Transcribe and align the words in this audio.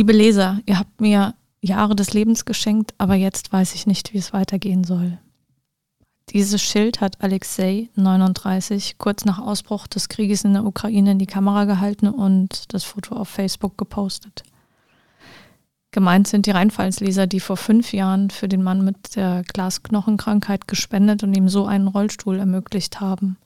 Liebe 0.00 0.14
Leser, 0.14 0.60
ihr 0.64 0.78
habt 0.78 1.02
mir 1.02 1.34
Jahre 1.60 1.94
des 1.94 2.14
Lebens 2.14 2.46
geschenkt, 2.46 2.94
aber 2.96 3.16
jetzt 3.16 3.52
weiß 3.52 3.74
ich 3.74 3.86
nicht, 3.86 4.14
wie 4.14 4.16
es 4.16 4.32
weitergehen 4.32 4.82
soll. 4.82 5.18
Dieses 6.30 6.62
Schild 6.62 7.02
hat 7.02 7.20
Alexei 7.20 7.90
39 7.96 8.96
kurz 8.96 9.26
nach 9.26 9.38
Ausbruch 9.38 9.86
des 9.86 10.08
Krieges 10.08 10.42
in 10.42 10.54
der 10.54 10.64
Ukraine 10.64 11.10
in 11.10 11.18
die 11.18 11.26
Kamera 11.26 11.66
gehalten 11.66 12.08
und 12.08 12.72
das 12.72 12.82
Foto 12.82 13.14
auf 13.14 13.28
Facebook 13.28 13.76
gepostet. 13.76 14.42
Gemeint 15.90 16.28
sind 16.28 16.46
die 16.46 16.52
Rheinfallsleser, 16.52 17.26
die 17.26 17.40
vor 17.40 17.58
fünf 17.58 17.92
Jahren 17.92 18.30
für 18.30 18.48
den 18.48 18.62
Mann 18.62 18.82
mit 18.82 19.16
der 19.16 19.42
Glasknochenkrankheit 19.52 20.66
gespendet 20.66 21.22
und 21.24 21.36
ihm 21.36 21.50
so 21.50 21.66
einen 21.66 21.88
Rollstuhl 21.88 22.38
ermöglicht 22.38 23.02
haben. 23.02 23.36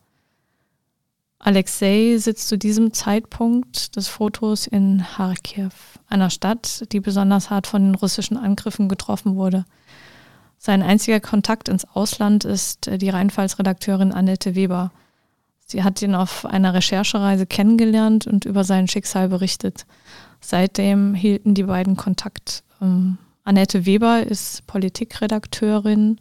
Alexei 1.45 2.16
sitzt 2.16 2.48
zu 2.48 2.57
diesem 2.57 2.95
Zeitpunkt 2.95 3.97
des 3.97 4.09
Fotos 4.09 4.66
in 4.66 5.05
Kharkiv, 5.16 5.98
einer 6.09 6.30
Stadt, 6.30 6.91
die 6.91 7.01
besonders 7.01 7.51
hart 7.51 7.66
von 7.66 7.83
den 7.83 7.95
russischen 7.95 8.39
Angriffen 8.39 8.89
getroffen 8.89 9.37
wurde. 9.37 9.66
Sein 10.57 10.83
einziger 10.83 11.21
Kontakt 11.21 11.69
ins 11.69 11.85
Ausland 11.85 12.47
ist 12.47 12.91
die 12.91 13.11
Rheinfallsredakteurin 13.11 14.12
Annette 14.12 14.55
Weber. 14.55 14.91
Sie 15.66 15.85
hat 15.85 16.01
ihn 16.01 16.15
auf 16.15 16.47
einer 16.47 16.73
Recherchereise 16.73 17.45
kennengelernt 17.45 18.27
und 18.27 18.47
über 18.47 18.65
sein 18.65 18.88
Schicksal 18.88 19.29
berichtet. 19.29 19.85
Seitdem 20.41 21.13
hielten 21.13 21.52
die 21.52 21.65
beiden 21.65 21.97
Kontakt. 21.97 22.65
Ähm, 22.80 23.19
Annette 23.45 23.85
Weber 23.85 24.23
ist 24.23 24.66
Politikredakteurin 24.66 26.18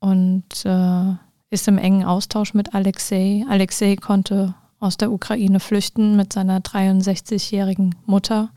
und 0.00 0.64
äh, 0.64 1.16
ist 1.52 1.68
im 1.68 1.76
engen 1.76 2.04
Austausch 2.04 2.54
mit 2.54 2.74
Alexei. 2.74 3.44
Alexei 3.48 3.96
konnte 3.96 4.54
aus 4.80 4.96
der 4.96 5.12
Ukraine 5.12 5.60
flüchten 5.60 6.16
mit 6.16 6.32
seiner 6.32 6.60
63-jährigen 6.60 7.94
Mutter, 8.06 8.48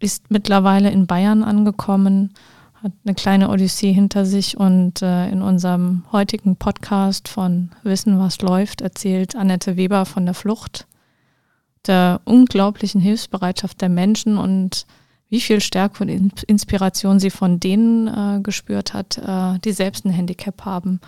ist 0.00 0.30
mittlerweile 0.30 0.90
in 0.90 1.06
Bayern 1.06 1.44
angekommen, 1.44 2.32
hat 2.82 2.92
eine 3.04 3.14
kleine 3.14 3.50
Odyssee 3.50 3.92
hinter 3.92 4.24
sich 4.24 4.56
und 4.56 5.02
äh, 5.02 5.28
in 5.28 5.42
unserem 5.42 6.04
heutigen 6.12 6.56
Podcast 6.56 7.28
von 7.28 7.70
Wissen, 7.82 8.18
was 8.18 8.40
läuft, 8.40 8.80
erzählt 8.80 9.36
Annette 9.36 9.76
Weber 9.76 10.06
von 10.06 10.24
der 10.24 10.34
Flucht 10.34 10.86
der 11.86 12.22
unglaublichen 12.24 13.02
Hilfsbereitschaft 13.02 13.82
der 13.82 13.90
Menschen 13.90 14.38
und 14.38 14.86
wie 15.28 15.40
viel 15.40 15.60
Stärke 15.60 16.04
und 16.04 16.42
Inspiration 16.44 17.18
sie 17.18 17.30
von 17.30 17.60
denen 17.60 18.08
äh, 18.08 18.40
gespürt 18.40 18.94
hat, 18.94 19.18
äh, 19.18 19.58
die 19.60 19.72
selbst 19.72 20.04
ein 20.04 20.10
Handicap 20.10 20.64
haben. 20.64 21.00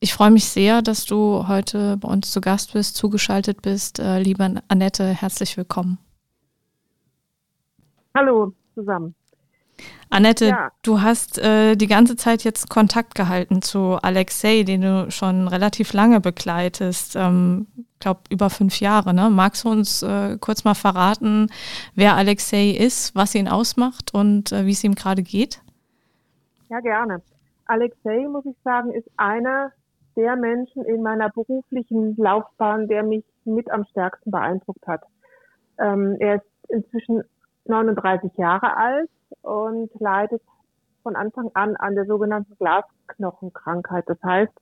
Ich 0.00 0.12
freue 0.12 0.30
mich 0.30 0.44
sehr, 0.44 0.82
dass 0.82 1.06
du 1.06 1.48
heute 1.48 1.96
bei 1.96 2.08
uns 2.08 2.30
zu 2.30 2.40
Gast 2.40 2.74
bist, 2.74 2.96
zugeschaltet 2.96 3.62
bist. 3.62 3.98
Äh, 3.98 4.20
liebe 4.20 4.62
Annette, 4.68 5.04
herzlich 5.06 5.56
willkommen. 5.56 5.98
Hallo 8.14 8.52
zusammen. 8.74 9.14
Annette, 10.10 10.46
ja. 10.46 10.70
du 10.82 11.00
hast 11.00 11.38
äh, 11.38 11.74
die 11.74 11.86
ganze 11.86 12.16
Zeit 12.16 12.44
jetzt 12.44 12.68
Kontakt 12.68 13.14
gehalten 13.14 13.62
zu 13.62 13.96
Alexei, 14.00 14.62
den 14.62 14.82
du 14.82 15.10
schon 15.10 15.48
relativ 15.48 15.92
lange 15.92 16.20
begleitest. 16.20 17.16
Ähm, 17.16 17.66
glaube, 18.00 18.20
über 18.30 18.50
fünf 18.50 18.80
Jahre. 18.80 19.14
Ne? 19.14 19.30
Magst 19.30 19.64
du 19.64 19.70
uns 19.70 20.02
äh, 20.02 20.36
kurz 20.38 20.64
mal 20.64 20.74
verraten, 20.74 21.50
wer 21.94 22.16
Alexei 22.16 22.70
ist, 22.70 23.14
was 23.14 23.34
ihn 23.34 23.48
ausmacht 23.48 24.12
und 24.14 24.52
äh, 24.52 24.66
wie 24.66 24.72
es 24.72 24.84
ihm 24.84 24.94
gerade 24.94 25.22
geht? 25.22 25.60
Ja, 26.68 26.80
gerne. 26.80 27.22
Alexei, 27.66 28.26
muss 28.28 28.44
ich 28.46 28.56
sagen, 28.62 28.92
ist 28.92 29.08
einer 29.16 29.72
der 30.16 30.36
Menschen 30.36 30.84
in 30.84 31.02
meiner 31.02 31.30
beruflichen 31.30 32.16
Laufbahn, 32.16 32.88
der 32.88 33.02
mich 33.02 33.24
mit 33.44 33.70
am 33.70 33.84
stärksten 33.86 34.30
beeindruckt 34.30 34.86
hat. 34.86 35.02
Ähm, 35.78 36.16
er 36.20 36.36
ist 36.36 36.46
inzwischen 36.68 37.22
39 37.66 38.32
Jahre 38.36 38.76
alt 38.76 39.10
und 39.42 39.90
leidet 39.98 40.42
von 41.02 41.16
Anfang 41.16 41.50
an 41.54 41.76
an 41.76 41.94
der 41.94 42.06
sogenannten 42.06 42.56
Glasknochenkrankheit. 42.56 44.04
Das 44.08 44.22
heißt, 44.22 44.52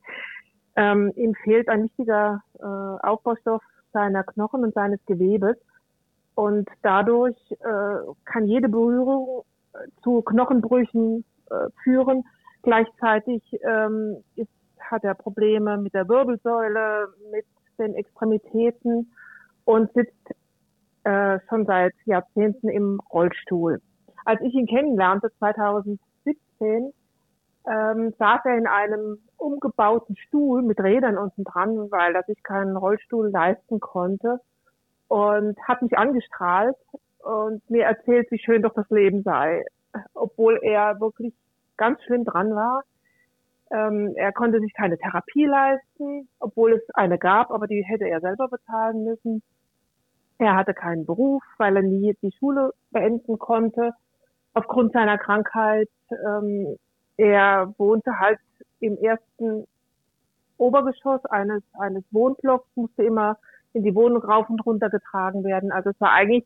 ähm, 0.76 1.12
ihm 1.16 1.34
fehlt 1.44 1.68
ein 1.68 1.84
wichtiger 1.84 2.42
äh, 2.58 2.64
Aufbaustoff 2.64 3.62
seiner 3.92 4.24
Knochen 4.24 4.64
und 4.64 4.74
seines 4.74 5.04
Gewebes. 5.06 5.56
Und 6.34 6.68
dadurch 6.82 7.36
äh, 7.50 8.12
kann 8.24 8.46
jede 8.46 8.68
Berührung 8.68 9.44
äh, 9.74 9.78
zu 10.02 10.22
Knochenbrüchen 10.22 11.24
äh, 11.50 11.68
führen. 11.82 12.24
Gleichzeitig 12.62 13.42
ähm, 13.64 14.16
ist, 14.36 14.48
hat 14.80 15.04
er 15.04 15.14
Probleme 15.14 15.76
mit 15.76 15.94
der 15.94 16.08
Wirbelsäule, 16.08 17.08
mit 17.30 17.44
den 17.78 17.94
Extremitäten 17.94 19.12
und 19.64 19.92
sitzt 19.92 20.34
äh, 21.04 21.38
schon 21.48 21.66
seit 21.66 21.94
Jahrzehnten 22.04 22.68
im 22.68 23.00
Rollstuhl. 23.12 23.80
Als 24.24 24.40
ich 24.42 24.54
ihn 24.54 24.66
kennenlernte, 24.66 25.30
2017, 25.38 26.92
ähm, 27.66 28.12
saß 28.18 28.40
er 28.44 28.58
in 28.58 28.66
einem 28.66 29.18
umgebauten 29.36 30.16
Stuhl 30.16 30.62
mit 30.62 30.80
Rädern 30.80 31.18
unten 31.18 31.44
dran, 31.44 31.90
weil 31.90 32.14
er 32.14 32.24
sich 32.24 32.42
keinen 32.42 32.76
Rollstuhl 32.76 33.30
leisten 33.30 33.80
konnte 33.80 34.40
und 35.08 35.58
hat 35.68 35.82
mich 35.82 35.96
angestrahlt 35.96 36.76
und 37.20 37.68
mir 37.70 37.84
erzählt, 37.84 38.30
wie 38.30 38.38
schön 38.38 38.62
doch 38.62 38.74
das 38.74 38.88
Leben 38.90 39.22
sei, 39.22 39.64
obwohl 40.14 40.58
er 40.62 41.00
wirklich 41.00 41.34
ganz 41.76 42.02
schlimm 42.02 42.24
dran 42.24 42.54
war. 42.54 42.82
Ähm, 43.70 44.12
er 44.16 44.32
konnte 44.32 44.60
sich 44.60 44.74
keine 44.74 44.98
Therapie 44.98 45.46
leisten, 45.46 46.28
obwohl 46.40 46.74
es 46.74 46.82
eine 46.94 47.18
gab, 47.18 47.50
aber 47.50 47.66
die 47.66 47.82
hätte 47.82 48.08
er 48.08 48.20
selber 48.20 48.48
bezahlen 48.48 49.04
müssen. 49.04 49.42
Er 50.38 50.56
hatte 50.56 50.74
keinen 50.74 51.06
Beruf, 51.06 51.42
weil 51.58 51.76
er 51.76 51.82
nie 51.82 52.16
die 52.22 52.32
Schule 52.38 52.72
beenden 52.90 53.38
konnte 53.38 53.92
aufgrund 54.54 54.92
seiner 54.92 55.16
Krankheit. 55.16 55.88
Ähm, 56.10 56.76
er 57.22 57.72
wohnte 57.78 58.18
halt 58.18 58.40
im 58.80 58.98
ersten 58.98 59.64
Obergeschoss 60.58 61.24
eines, 61.26 61.62
eines 61.78 62.02
Wohnblocks, 62.10 62.66
musste 62.74 63.04
immer 63.04 63.38
in 63.72 63.84
die 63.84 63.94
Wohnung 63.94 64.22
rauf 64.22 64.50
und 64.50 64.66
runter 64.66 64.90
getragen 64.90 65.44
werden. 65.44 65.70
Also 65.70 65.90
es 65.90 66.00
war 66.00 66.10
eigentlich 66.10 66.44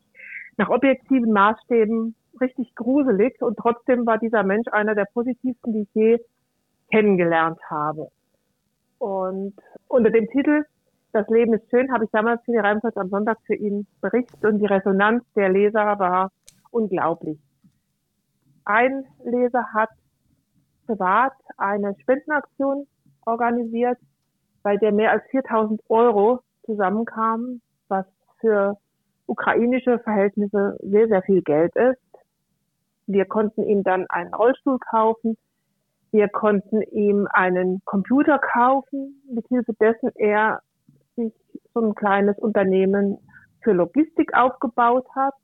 nach 0.59 0.69
objektiven 0.69 1.32
Maßstäben 1.32 2.14
richtig 2.42 2.75
gruselig 2.75 3.41
und 3.41 3.56
trotzdem 3.56 4.04
war 4.04 4.19
dieser 4.19 4.42
Mensch 4.42 4.69
einer 4.70 4.94
der 4.94 5.06
positivsten, 5.06 5.72
die 5.72 5.81
ich 5.81 5.94
je 5.94 6.19
kennengelernt 6.91 7.58
habe. 7.70 8.08
Und 8.98 9.54
unter 9.88 10.10
dem 10.10 10.28
Titel 10.28 10.64
Das 11.12 11.26
Leben 11.28 11.54
ist 11.54 11.70
schön 11.70 11.91
habe 11.91 12.04
ich 12.04 12.10
damals 12.10 12.44
für 12.44 12.53
die 12.53 12.58
Rheinplatz 12.58 12.98
am 12.98 13.08
Sonntag 13.08 13.38
für 13.47 13.54
ihn 13.54 13.87
berichtet 14.03 14.44
und 14.44 14.58
die 14.58 14.66
Resonanz 14.66 15.25
der 15.34 15.48
Leser 15.48 15.98
war 15.98 16.31
unglaublich. 16.70 17.38
Ein 18.66 19.06
Leser 19.25 19.64
hat 19.72 19.88
privat 20.87 21.33
eine 21.57 21.95
Spendenaktion 22.01 22.87
organisiert, 23.25 23.99
bei 24.63 24.77
der 24.77 24.93
mehr 24.93 25.13
als 25.13 25.25
4000 25.31 25.81
Euro 25.89 26.41
zusammenkamen, 26.65 27.61
was 27.89 28.07
für 28.41 28.77
ukrainische 29.27 29.99
Verhältnisse 30.01 30.77
sehr, 30.83 31.09
sehr 31.09 31.23
viel 31.23 31.43
Geld 31.43 31.75
ist. 31.77 32.01
Wir 33.07 33.25
konnten 33.25 33.65
ihm 33.65 33.83
dann 33.83 34.07
einen 34.09 34.35
Rollstuhl 34.35 34.79
kaufen. 34.91 35.37
Wir 36.11 36.29
konnten 36.29 36.83
ihm 36.83 37.29
einen 37.33 37.83
Computer 37.85 38.39
kaufen, 38.39 39.23
mithilfe 39.31 39.75
dessen 39.75 40.11
er 40.15 40.61
sich 41.17 41.33
so 41.75 41.81
ein 41.81 41.95
kleines 41.95 42.39
Unternehmen 42.39 43.19
für 43.63 43.73
Logistik 43.73 44.35
aufgebaut 44.35 45.07
hat. 45.15 45.35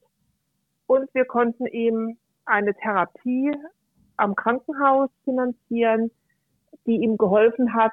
Und 0.87 1.12
wir 1.15 1.25
konnten 1.25 1.67
ihm 1.67 2.17
eine 2.45 2.75
Therapie 2.75 3.53
am 4.17 4.35
Krankenhaus 4.35 5.11
finanzieren, 5.25 6.11
die 6.87 6.97
ihm 6.97 7.17
geholfen 7.17 7.75
hat, 7.75 7.93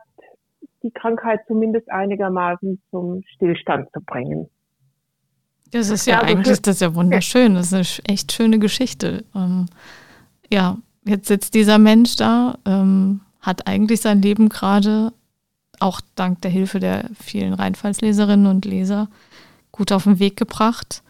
die 0.84 0.92
Krankheit 0.92 1.42
zumindest 1.48 1.90
einigermaßen 1.92 2.82
zum 2.90 3.24
Stillstand 3.36 3.90
zu 3.94 4.02
bringen. 4.02 4.50
Das 5.72 5.90
ist 5.90 6.08
ja, 6.08 6.16
ja 6.16 6.22
also 6.22 6.34
eigentlich, 6.34 6.62
das 6.62 6.76
ist 6.76 6.82
ja 6.82 6.96
wunderschön. 6.96 7.56
Das 7.56 7.72
ist 7.72 7.74
eine 7.74 8.14
echt 8.14 8.32
schöne 8.32 8.60
Geschichte. 8.60 9.26
Ähm, 9.36 9.68
ja, 10.52 10.78
jetzt 11.06 11.28
sitzt 11.28 11.54
dieser 11.54 11.78
Mensch 11.78 12.16
da, 12.16 12.58
ähm, 12.66 13.22
hat 13.42 13.68
eigentlich 13.68 14.02
sein 14.02 14.22
Leben 14.22 14.50
gerade, 14.50 15.14
auch 15.80 16.02
dank 16.16 16.42
der 16.42 16.52
Hilfe 16.52 16.80
der 16.80 17.06
vielen 17.14 17.54
Reinfallsleserinnen 17.54 18.48
und 18.48 18.66
Leser, 18.66 19.10
gut 19.72 19.92
auf 19.92 20.04
den 20.04 20.20
Weg 20.20 20.38
gebracht. 20.38 21.04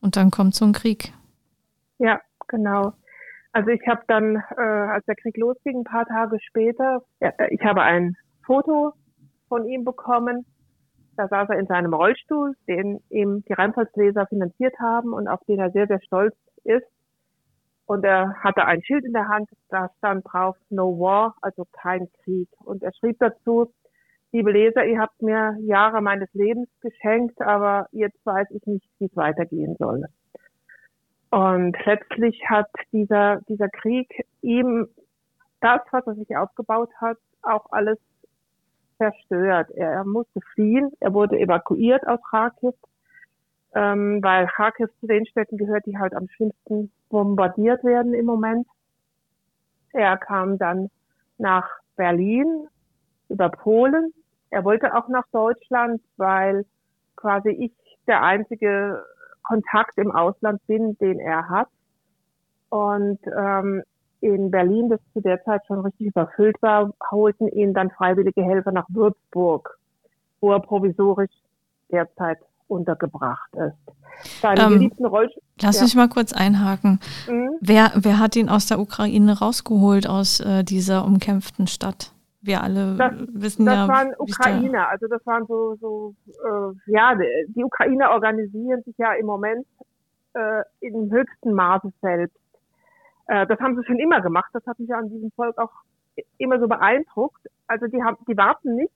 Und 0.00 0.16
dann 0.16 0.30
kommt 0.30 0.54
so 0.54 0.64
ein 0.64 0.72
Krieg. 0.72 1.12
Ja, 1.98 2.20
Genau. 2.48 2.92
Also 3.54 3.70
ich 3.70 3.86
habe 3.86 4.02
dann, 4.08 4.42
äh, 4.56 4.60
als 4.60 5.06
der 5.06 5.14
Krieg 5.14 5.36
losging, 5.36 5.78
ein 5.78 5.84
paar 5.84 6.06
Tage 6.06 6.38
später, 6.40 7.02
ja, 7.20 7.32
ich 7.50 7.64
habe 7.64 7.82
ein 7.82 8.16
Foto 8.44 8.94
von 9.48 9.64
ihm 9.64 9.84
bekommen. 9.84 10.44
Da 11.16 11.28
saß 11.28 11.50
er 11.50 11.60
in 11.60 11.66
seinem 11.66 11.94
Rollstuhl, 11.94 12.54
den 12.66 13.00
ihm 13.10 13.44
die 13.48 13.52
Rheinpfalzleser 13.52 14.26
finanziert 14.26 14.74
haben 14.80 15.12
und 15.12 15.28
auf 15.28 15.38
den 15.46 15.60
er 15.60 15.70
sehr, 15.70 15.86
sehr 15.86 16.00
stolz 16.02 16.34
ist. 16.64 16.84
Und 17.86 18.04
er 18.04 18.34
hatte 18.42 18.64
ein 18.64 18.82
Schild 18.82 19.04
in 19.04 19.12
der 19.12 19.28
Hand, 19.28 19.48
da 19.68 19.88
stand 19.98 20.24
drauf 20.26 20.56
No 20.68 20.98
War, 20.98 21.36
also 21.40 21.64
kein 21.70 22.08
Krieg. 22.24 22.48
Und 22.58 22.82
er 22.82 22.92
schrieb 22.94 23.20
dazu, 23.20 23.72
liebe 24.32 24.50
Leser, 24.50 24.84
ihr 24.84 24.98
habt 24.98 25.22
mir 25.22 25.56
Jahre 25.60 26.02
meines 26.02 26.32
Lebens 26.32 26.68
geschenkt, 26.80 27.40
aber 27.40 27.86
jetzt 27.92 28.18
weiß 28.26 28.50
ich 28.50 28.66
nicht, 28.66 28.90
wie 28.98 29.04
es 29.04 29.14
weitergehen 29.14 29.76
soll. 29.78 30.06
Und 31.34 31.76
letztlich 31.84 32.40
hat 32.48 32.70
dieser, 32.92 33.40
dieser 33.48 33.68
Krieg 33.68 34.24
ihm 34.40 34.86
das, 35.60 35.80
was 35.90 36.06
er 36.06 36.14
sich 36.14 36.36
aufgebaut 36.36 36.90
hat, 37.00 37.18
auch 37.42 37.66
alles 37.72 37.98
zerstört. 38.98 39.68
Er, 39.72 39.90
er 39.90 40.04
musste 40.04 40.40
fliehen, 40.54 40.92
er 41.00 41.12
wurde 41.12 41.36
evakuiert 41.40 42.06
aus 42.06 42.20
Kharkiv, 42.30 42.74
ähm, 43.74 44.22
weil 44.22 44.46
Kharkiv 44.46 44.90
zu 45.00 45.08
den 45.08 45.26
Städten 45.26 45.58
gehört, 45.58 45.84
die 45.86 45.98
halt 45.98 46.14
am 46.14 46.28
schlimmsten 46.28 46.92
bombardiert 47.08 47.82
werden 47.82 48.14
im 48.14 48.26
Moment. 48.26 48.68
Er 49.92 50.16
kam 50.16 50.56
dann 50.56 50.88
nach 51.38 51.68
Berlin 51.96 52.68
über 53.28 53.48
Polen. 53.48 54.14
Er 54.50 54.62
wollte 54.62 54.94
auch 54.94 55.08
nach 55.08 55.26
Deutschland, 55.32 56.00
weil 56.16 56.64
quasi 57.16 57.48
ich 57.48 57.72
der 58.06 58.22
einzige 58.22 59.04
Kontakt 59.44 59.96
im 59.96 60.10
Ausland 60.10 60.60
bin, 60.66 60.96
den 60.98 61.20
er 61.20 61.48
hat. 61.48 61.68
Und 62.70 63.20
ähm, 63.26 63.82
in 64.20 64.50
Berlin, 64.50 64.88
das 64.88 65.00
zu 65.12 65.20
der 65.20 65.42
Zeit 65.44 65.60
schon 65.66 65.80
richtig 65.80 66.08
überfüllt 66.08 66.60
war, 66.62 66.90
holten 67.10 67.48
ihn 67.48 67.74
dann 67.74 67.90
freiwillige 67.90 68.42
Helfer 68.42 68.72
nach 68.72 68.86
Würzburg, 68.88 69.78
wo 70.40 70.52
er 70.52 70.60
provisorisch 70.60 71.30
derzeit 71.92 72.38
untergebracht 72.66 73.54
ist. 73.54 74.40
Seine 74.40 74.62
ähm, 74.62 74.68
geliebten 74.70 75.04
Rollstuhl. 75.04 75.42
Lass 75.60 75.76
ja. 75.76 75.82
mich 75.82 75.94
mal 75.94 76.08
kurz 76.08 76.32
einhaken. 76.32 77.00
Mhm. 77.28 77.58
Wer, 77.60 77.92
wer 77.96 78.18
hat 78.18 78.36
ihn 78.36 78.48
aus 78.48 78.66
der 78.66 78.78
Ukraine 78.78 79.38
rausgeholt, 79.38 80.08
aus 80.08 80.40
äh, 80.40 80.64
dieser 80.64 81.04
umkämpften 81.04 81.66
Stadt? 81.66 82.12
Wir 82.44 82.62
alle 82.62 82.96
das, 82.96 83.12
wissen 83.32 83.64
das 83.64 83.74
ja. 83.74 83.86
Das 83.86 83.96
waren 83.96 84.14
Ukrainer, 84.18 84.88
also 84.88 85.06
das 85.06 85.24
waren 85.26 85.46
so, 85.46 85.76
so 85.76 86.14
äh, 86.28 86.92
ja, 86.92 87.16
die 87.48 87.64
Ukrainer 87.64 88.10
organisieren 88.10 88.82
sich 88.82 88.96
ja 88.98 89.14
im 89.14 89.24
Moment 89.24 89.66
äh, 90.34 90.62
im 90.80 91.10
höchsten 91.10 91.52
Maße 91.54 91.90
selbst. 92.02 92.36
Äh, 93.28 93.46
das 93.46 93.58
haben 93.60 93.76
sie 93.76 93.84
schon 93.84 93.98
immer 93.98 94.20
gemacht. 94.20 94.50
Das 94.52 94.66
hat 94.66 94.78
mich 94.78 94.88
ja 94.88 94.98
an 94.98 95.08
diesem 95.08 95.30
Volk 95.30 95.56
auch 95.56 95.72
immer 96.38 96.60
so 96.60 96.68
beeindruckt. 96.68 97.48
Also 97.66 97.86
die 97.86 98.02
haben, 98.02 98.18
die 98.28 98.36
warten 98.36 98.76
nicht, 98.76 98.92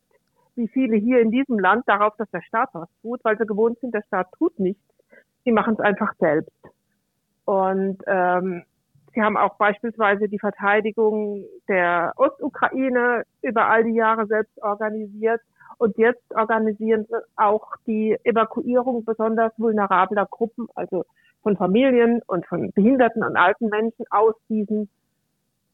wie 0.55 0.69
viele 0.69 0.97
hier 0.97 1.21
in 1.21 1.31
diesem 1.31 1.59
Land, 1.59 1.89
darauf, 1.89 2.17
dass 2.17 2.31
der 2.31 2.43
Staat 2.43 2.71
was 2.73 2.89
tut, 3.01 3.25
weil 3.25 3.39
sie 3.39 3.47
gewohnt 3.47 3.79
sind, 3.81 3.95
der 3.95 4.03
Staat 4.03 4.29
tut 4.37 4.59
nichts. 4.59 4.83
Die 5.47 5.53
machen 5.53 5.75
es 5.75 5.81
einfach 5.81 6.13
selbst. 6.19 6.53
Und 7.47 8.03
ähm, 8.07 8.65
sie 9.15 9.23
haben 9.23 9.37
auch 9.37 9.57
beispielsweise 9.57 10.29
die 10.29 10.39
Verteidigung 10.39 11.45
der 11.69 12.13
Ostukraine 12.17 13.25
über 13.43 13.69
all 13.69 13.85
die 13.85 13.95
Jahre 13.95 14.27
selbst 14.27 14.61
organisiert. 14.63 15.41
Und 15.79 15.97
jetzt 15.97 16.35
organisieren 16.35 17.07
sie 17.09 17.17
auch 17.37 17.77
die 17.87 18.17
Evakuierung 18.25 19.05
besonders 19.05 19.53
vulnerabler 19.59 20.27
Gruppen, 20.27 20.67
also 20.75 21.05
von 21.43 21.57
Familien 21.57 22.21
und 22.27 22.47
von 22.47 22.73
behinderten 22.73 23.23
und 23.23 23.37
alten 23.37 23.69
Menschen 23.69 24.05
aus 24.11 24.35
diesen 24.49 24.89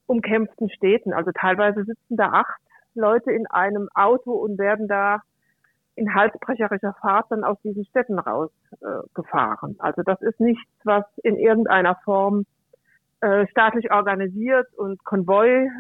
umkämpften 0.06 0.68
Städten. 0.70 1.12
Also 1.12 1.30
teilweise 1.32 1.84
sitzen 1.84 2.16
da 2.16 2.30
acht 2.32 2.60
Leute 2.94 3.32
in 3.32 3.46
einem 3.46 3.88
Auto 3.94 4.32
und 4.32 4.58
werden 4.58 4.88
da 4.88 5.22
in 5.96 6.14
halsbrecherischer 6.14 6.94
Fahrt 7.00 7.26
dann 7.30 7.44
aus 7.44 7.56
diesen 7.62 7.84
Städten 7.86 8.18
rausgefahren. 8.18 9.72
Äh, 9.72 9.82
also 9.82 10.02
das 10.02 10.20
ist 10.22 10.40
nichts, 10.40 10.70
was 10.84 11.04
in 11.22 11.36
irgendeiner 11.36 11.96
Form 12.04 12.46
äh, 13.24 13.46
staatlich 13.48 13.90
organisiert 13.90 14.66
und 14.76 15.02
Konvoi 15.02 15.48
äh, 15.48 15.70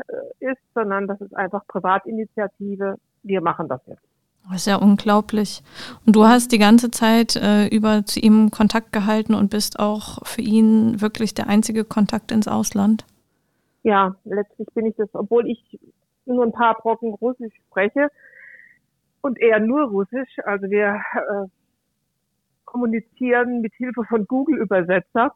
ist, 0.50 0.62
sondern 0.74 1.06
das 1.06 1.20
ist 1.20 1.36
einfach 1.36 1.66
Privatinitiative. 1.66 2.96
Wir 3.22 3.40
machen 3.42 3.68
das 3.68 3.82
jetzt. 3.86 4.02
Das 4.44 4.56
ist 4.56 4.66
ja 4.66 4.76
unglaublich. 4.76 5.62
Und 6.06 6.16
du 6.16 6.24
hast 6.24 6.52
die 6.52 6.58
ganze 6.58 6.90
Zeit 6.90 7.36
äh, 7.36 7.66
über 7.66 8.06
zu 8.06 8.18
ihm 8.18 8.50
Kontakt 8.50 8.94
gehalten 8.94 9.34
und 9.34 9.50
bist 9.50 9.78
auch 9.78 10.24
für 10.26 10.40
ihn 10.40 11.02
wirklich 11.02 11.34
der 11.34 11.46
einzige 11.48 11.84
Kontakt 11.84 12.32
ins 12.32 12.48
Ausland? 12.48 13.04
Ja, 13.82 14.16
letztlich 14.24 14.68
bin 14.72 14.86
ich 14.86 14.96
das, 14.96 15.10
obwohl 15.12 15.46
ich 15.46 15.78
nur 16.24 16.44
ein 16.44 16.52
paar 16.52 16.78
Brocken 16.80 17.12
Russisch 17.12 17.52
spreche 17.66 18.08
und 19.20 19.38
eher 19.38 19.60
nur 19.60 19.82
Russisch. 19.82 20.38
Also 20.46 20.70
wir 20.70 20.94
äh, 21.14 21.46
kommunizieren 22.64 23.60
mit 23.60 23.74
Hilfe 23.74 24.04
von 24.04 24.26
Google-Übersetzer. 24.26 25.34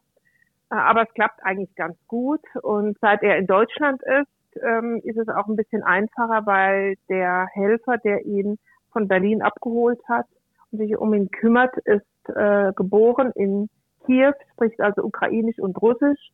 Äh, 0.71 0.75
aber 0.75 1.03
es 1.03 1.13
klappt 1.13 1.43
eigentlich 1.43 1.73
ganz 1.75 1.97
gut. 2.07 2.41
Und 2.61 2.97
seit 2.99 3.23
er 3.23 3.37
in 3.37 3.47
Deutschland 3.47 4.01
ist, 4.03 4.63
ähm, 4.63 5.01
ist 5.03 5.17
es 5.17 5.27
auch 5.29 5.47
ein 5.47 5.55
bisschen 5.55 5.83
einfacher, 5.83 6.45
weil 6.45 6.95
der 7.09 7.47
Helfer, 7.53 7.97
der 7.97 8.25
ihn 8.25 8.57
von 8.91 9.07
Berlin 9.07 9.41
abgeholt 9.41 9.99
hat 10.07 10.25
und 10.71 10.79
sich 10.79 10.97
um 10.97 11.13
ihn 11.13 11.29
kümmert, 11.29 11.75
ist 11.85 12.05
äh, 12.35 12.71
geboren 12.73 13.31
in 13.35 13.69
Kiew, 14.05 14.33
spricht 14.53 14.79
also 14.81 15.03
Ukrainisch 15.03 15.59
und 15.59 15.79
Russisch 15.81 16.31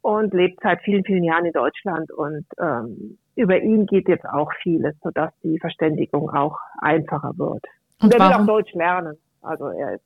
und 0.00 0.32
lebt 0.32 0.60
seit 0.62 0.80
vielen, 0.82 1.04
vielen 1.04 1.24
Jahren 1.24 1.44
in 1.44 1.52
Deutschland. 1.52 2.10
Und 2.10 2.46
ähm, 2.58 3.18
über 3.36 3.58
ihn 3.60 3.86
geht 3.86 4.08
jetzt 4.08 4.26
auch 4.26 4.50
vieles, 4.62 4.94
sodass 5.02 5.32
die 5.42 5.58
Verständigung 5.58 6.30
auch 6.30 6.58
einfacher 6.78 7.32
wird. 7.36 7.64
Und, 8.00 8.14
und 8.14 8.14
er 8.14 8.20
will 8.20 8.36
auch 8.36 8.46
Deutsch 8.46 8.72
lernen. 8.74 9.16
Also 9.42 9.66
er 9.66 9.94
ist, 9.94 10.04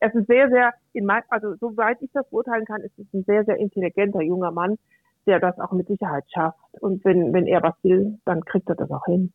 er 0.00 0.08
ist 0.08 0.16
ein 0.16 0.26
sehr, 0.26 0.48
sehr, 0.48 0.72
in 0.92 1.06
mein, 1.06 1.22
also 1.28 1.54
soweit 1.56 2.00
ich 2.02 2.10
das 2.12 2.28
beurteilen 2.30 2.64
kann, 2.64 2.80
ist 2.82 2.98
es 2.98 3.06
ein 3.12 3.24
sehr, 3.24 3.44
sehr 3.44 3.56
intelligenter 3.56 4.22
junger 4.22 4.50
Mann, 4.50 4.76
der 5.26 5.40
das 5.40 5.58
auch 5.58 5.72
mit 5.72 5.86
Sicherheit 5.86 6.24
schafft. 6.32 6.58
Und 6.80 7.04
wenn, 7.04 7.32
wenn 7.32 7.46
er 7.46 7.62
was 7.62 7.74
will, 7.82 8.18
dann 8.24 8.44
kriegt 8.44 8.68
er 8.68 8.74
das 8.74 8.90
auch 8.90 9.04
hin. 9.06 9.32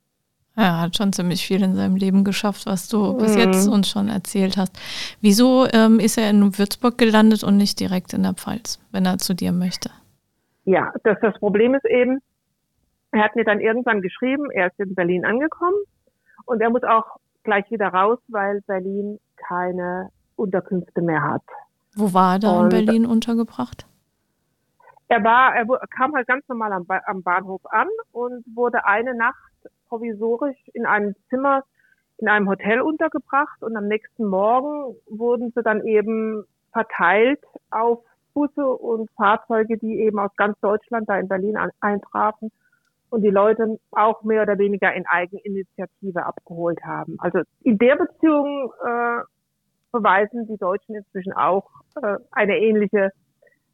Er 0.56 0.82
hat 0.82 0.98
schon 0.98 1.14
ziemlich 1.14 1.46
viel 1.46 1.64
in 1.64 1.76
seinem 1.76 1.96
Leben 1.96 2.24
geschafft, 2.24 2.66
was 2.66 2.90
du 2.90 3.14
mhm. 3.14 3.18
bis 3.18 3.36
jetzt 3.36 3.68
uns 3.68 3.90
schon 3.90 4.10
erzählt 4.10 4.58
hast. 4.58 4.78
Wieso 5.22 5.66
ähm, 5.72 6.00
ist 6.00 6.18
er 6.18 6.30
in 6.30 6.58
Würzburg 6.58 6.98
gelandet 6.98 7.44
und 7.44 7.58
nicht 7.58 7.80
direkt 7.80 8.14
in 8.14 8.24
der 8.24 8.34
Pfalz, 8.34 8.80
wenn 8.92 9.06
er 9.06 9.18
zu 9.20 9.34
dir 9.34 9.52
möchte? 9.52 9.90
Ja, 10.66 10.92
das, 11.04 11.18
das 11.22 11.40
Problem 11.40 11.76
ist 11.76 11.86
eben, 11.86 12.20
er 13.12 13.24
hat 13.24 13.36
mir 13.36 13.46
dann 13.46 13.60
irgendwann 13.60 14.02
geschrieben, 14.02 14.52
er 14.52 14.68
ist 14.68 14.80
in 14.80 14.94
Berlin 14.96 15.26
angekommen 15.26 15.78
und 16.46 16.62
er 16.62 16.70
muss 16.70 16.84
auch 16.84 17.06
gleich 17.44 17.70
wieder 17.72 17.88
raus, 17.88 18.20
weil 18.28 18.62
Berlin 18.68 19.18
keine 19.38 20.10
Unterkünfte 20.40 21.02
mehr 21.02 21.24
hat. 21.24 21.44
Wo 21.96 22.14
war 22.14 22.36
er 22.36 22.40
da 22.40 22.60
und 22.60 22.74
in 22.74 22.86
Berlin 22.86 23.06
untergebracht? 23.06 23.86
Er 25.08 25.24
war, 25.24 25.56
er 25.56 25.66
kam 25.98 26.14
halt 26.16 26.28
ganz 26.28 26.48
normal 26.48 26.72
am, 26.72 26.86
am 27.06 27.24
Bahnhof 27.24 27.62
an 27.66 27.88
und 28.12 28.44
wurde 28.56 28.86
eine 28.86 29.16
Nacht 29.16 29.52
provisorisch 29.88 30.58
in 30.74 30.86
einem 30.86 31.16
Zimmer 31.30 31.64
in 32.20 32.28
einem 32.28 32.50
Hotel 32.50 32.82
untergebracht 32.82 33.64
und 33.64 33.76
am 33.78 33.88
nächsten 33.88 34.26
Morgen 34.26 34.96
wurden 35.08 35.52
sie 35.56 35.64
dann 35.64 35.86
eben 35.86 36.44
verteilt 36.72 37.40
auf 37.72 38.04
Busse 38.34 38.66
und 38.66 39.10
Fahrzeuge, 39.12 39.78
die 39.78 40.02
eben 40.02 40.20
aus 40.20 40.32
ganz 40.36 40.60
Deutschland 40.60 41.10
da 41.10 41.18
in 41.18 41.28
Berlin 41.28 41.58
eintrafen 41.80 42.52
und 43.10 43.22
die 43.22 43.30
Leute 43.30 43.80
auch 43.92 44.22
mehr 44.24 44.44
oder 44.44 44.58
weniger 44.58 44.94
in 44.94 45.06
Eigeninitiative 45.08 46.26
abgeholt 46.26 46.80
haben. 46.84 47.16
Also 47.20 47.40
in 47.64 47.78
der 47.78 47.96
Beziehung 47.96 48.72
äh, 48.86 49.22
beweisen 49.92 50.48
die 50.48 50.58
Deutschen 50.58 50.96
inzwischen 50.96 51.34
auch 51.34 51.70
äh, 52.02 52.18
eine 52.32 52.58
ähnliche 52.58 53.12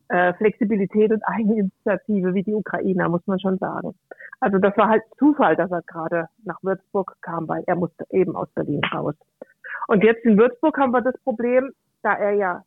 äh, 0.08 0.34
Flexibilität 0.34 1.12
und 1.12 1.22
Eigeninitiative 1.28 2.34
wie 2.34 2.44
die 2.44 2.54
Ukrainer, 2.54 3.10
muss 3.10 3.26
man 3.26 3.40
schon 3.40 3.58
sagen. 3.58 3.96
Also 4.40 4.58
das 4.58 4.76
war 4.78 4.90
halt 4.90 5.04
Zufall, 5.18 5.56
dass 5.56 5.72
er 5.72 5.82
gerade 5.82 6.28
nach 6.44 6.62
Würzburg 6.62 7.16
kam, 7.22 7.48
weil 7.48 7.64
er 7.68 7.76
musste 7.76 8.06
eben 8.12 8.36
aus 8.36 8.50
Berlin 8.54 8.82
raus. 8.94 9.16
Und 9.88 10.04
jetzt 10.04 10.24
in 10.26 10.38
Würzburg 10.38 10.78
haben 10.78 10.92
wir 10.92 11.02
das 11.02 11.18
Problem, 11.24 11.72
da 12.02 12.14
er 12.14 12.34
ja, 12.34 12.64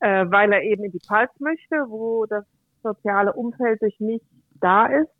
äh, 0.00 0.26
weil 0.28 0.52
er 0.52 0.62
eben 0.62 0.84
in 0.84 0.92
die 0.92 1.00
Pfalz 1.00 1.30
möchte, 1.38 1.86
wo 1.88 2.26
das 2.26 2.44
soziale 2.82 3.32
Umfeld 3.32 3.82
durch 3.82 3.98
mich 4.00 4.22
da 4.60 4.86
ist, 4.86 5.10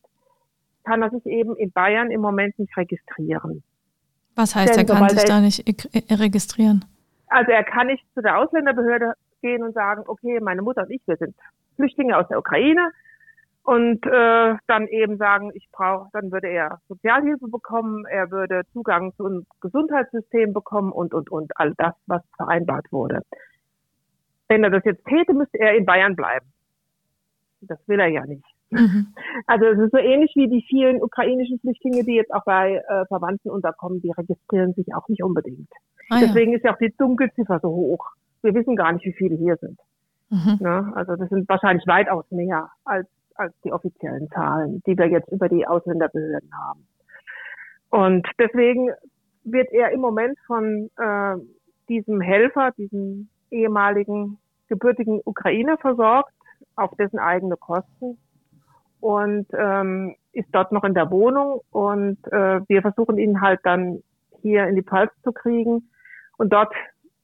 kann 0.85 1.03
er 1.03 1.11
sich 1.11 1.27
eben 1.27 1.57
in 1.57 1.71
Bayern 1.73 2.11
im 2.11 2.21
Moment 2.21 2.59
nicht 2.59 2.77
registrieren. 2.77 3.63
Was 4.35 4.55
heißt, 4.55 4.77
Denn 4.77 4.87
er 4.89 4.95
kann 4.95 5.09
sich 5.09 5.25
da 5.25 5.41
nicht 5.41 5.65
registrieren? 6.11 6.85
Also 7.31 7.51
er 7.51 7.65
kann 7.65 7.89
nicht 7.89 8.05
zu 8.15 8.23
der 8.23 8.39
Ausländerbehörde 8.39 9.15
gehen 9.43 9.63
und 9.63 9.75
sagen, 9.75 10.05
okay, 10.07 10.41
meine 10.41 10.63
Mutter 10.63 10.83
und 10.83 10.91
ich, 10.91 11.03
wir 11.07 11.17
sind 11.17 11.35
Flüchtlinge 11.77 12.17
aus 12.17 12.29
der 12.29 12.39
Ukraine 12.39 12.91
und 13.63 14.05
äh, 14.07 14.57
dann 14.67 14.87
eben 14.89 15.19
sagen, 15.19 15.51
ich 15.55 15.69
brauche, 15.71 16.09
dann 16.13 16.33
würde 16.33 16.49
er 16.49 16.81
Sozialhilfe 16.89 17.49
bekommen, 17.49 18.07
er 18.07 18.31
würde 18.31 18.63
Zugang 18.73 19.13
zu 19.15 19.27
einem 19.27 19.47
Gesundheitssystem 19.61 20.53
bekommen 20.53 20.91
und 20.91 21.13
und 21.13 21.31
und 21.31 21.53
all 21.57 21.75
das, 21.77 21.95
was 22.07 22.23
vereinbart 22.37 22.87
wurde. 22.91 23.23
Wenn 24.49 24.65
er 24.65 24.71
das 24.71 24.85
jetzt 24.85 25.05
täte, 25.05 25.35
müsste 25.35 25.59
er 25.59 25.77
in 25.77 25.85
Bayern 25.85 26.17
bleiben. 26.17 26.47
Das 27.61 27.79
will 27.87 28.01
er 28.01 28.09
ja 28.09 28.25
nicht. 28.25 28.58
Mhm. 28.71 29.15
Also 29.47 29.67
es 29.67 29.79
ist 29.79 29.93
so 29.93 29.99
ähnlich 29.99 30.33
wie 30.35 30.49
die 30.49 30.65
vielen 30.69 31.03
ukrainischen 31.03 31.59
Flüchtlinge, 31.61 32.05
die 32.05 32.15
jetzt 32.15 32.33
auch 32.35 32.45
bei 32.45 32.77
äh, 32.77 33.07
Verwandten 33.07 33.51
unterkommen, 33.51 34.01
die 34.03 34.11
registrieren 34.11 34.75
sich 34.75 34.95
auch 34.95 35.09
nicht 35.09 35.23
unbedingt. 35.23 35.69
Ah, 36.11 36.19
Deswegen 36.21 36.53
ja. 36.53 36.59
ist 36.59 36.65
ja 36.65 36.75
auch 36.75 36.79
die 36.79 36.95
Dunkelziffer 36.97 37.61
so 37.61 37.69
hoch 37.69 38.13
wir 38.43 38.55
wissen 38.55 38.77
gar 38.77 38.93
nicht, 38.93 39.05
wie 39.05 39.13
viele 39.13 39.37
hier 39.37 39.57
sind. 39.57 39.79
Mhm. 40.31 40.59
Ne? 40.61 40.93
Also 40.95 41.17
das 41.17 41.29
sind 41.29 41.49
wahrscheinlich 41.49 41.87
weitaus 41.87 42.25
mehr 42.31 42.71
als, 42.85 43.09
als 43.35 43.55
die 43.65 43.73
offiziellen 43.73 44.29
Zahlen, 44.31 44.83
die 44.87 44.97
wir 44.97 45.07
jetzt 45.07 45.31
über 45.31 45.49
die 45.49 45.67
Ausländerbehörden 45.67 46.51
haben. 46.55 46.87
Und 47.91 48.29
deswegen 48.39 48.91
wird 49.45 49.73
er 49.73 49.91
im 49.93 50.01
Moment 50.01 50.39
von 50.47 50.91
äh, 50.97 51.37
diesem 51.89 52.21
Helfer, 52.21 52.73
diesem 52.77 53.29
ehemaligen 53.51 54.39
gebürtigen 54.69 55.21
Ukrainer 55.25 55.79
versorgt, 55.79 56.33
auf 56.77 56.95
dessen 56.97 57.19
eigene 57.19 57.57
Kosten 57.57 58.19
und 59.01 59.47
ähm, 59.57 60.15
ist 60.33 60.49
dort 60.53 60.73
noch 60.73 60.85
in 60.85 60.95
der 60.95 61.11
Wohnung 61.11 61.61
und 61.71 62.19
äh, 62.33 62.61
wir 62.69 62.83
versuchen 62.83 63.19
ihn 63.19 63.41
halt 63.41 63.61
dann 63.65 64.03
hier 64.43 64.67
in 64.67 64.77
die 64.77 64.83
Pfalz 64.83 65.11
zu 65.23 65.33
kriegen 65.33 65.91
und 66.37 66.53
dort 66.53 66.73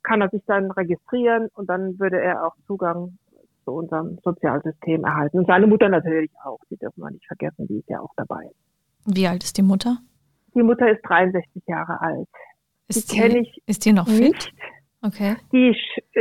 kann 0.02 0.20
er 0.20 0.28
sich 0.28 0.42
dann 0.46 0.70
registrieren 0.70 1.48
und 1.54 1.68
dann 1.68 1.98
würde 1.98 2.20
er 2.20 2.46
auch 2.46 2.54
Zugang 2.66 3.18
zu 3.64 3.72
unserem 3.72 4.18
Sozialsystem 4.22 5.04
erhalten. 5.04 5.38
Und 5.38 5.46
seine 5.46 5.66
Mutter 5.66 5.88
natürlich 5.88 6.30
auch, 6.44 6.58
die 6.70 6.76
dürfen 6.76 7.00
wir 7.00 7.10
nicht 7.10 7.26
vergessen, 7.26 7.66
die 7.66 7.78
ist 7.78 7.88
ja 7.88 8.00
auch 8.00 8.12
dabei. 8.16 8.50
Wie 9.06 9.26
alt 9.26 9.42
ist 9.42 9.56
die 9.56 9.62
Mutter? 9.62 9.98
Die 10.54 10.62
Mutter 10.62 10.90
ist 10.90 11.00
63 11.02 11.62
Jahre 11.66 12.00
alt. 12.00 12.28
Ist 12.88 13.12
die, 13.12 13.20
die 13.20 13.38
ich 13.38 13.62
ist 13.66 13.84
die 13.84 13.92
noch 13.92 14.06
nicht. 14.06 14.44
fit? 14.44 14.52
Okay. 15.02 15.36
Die, 15.52 15.76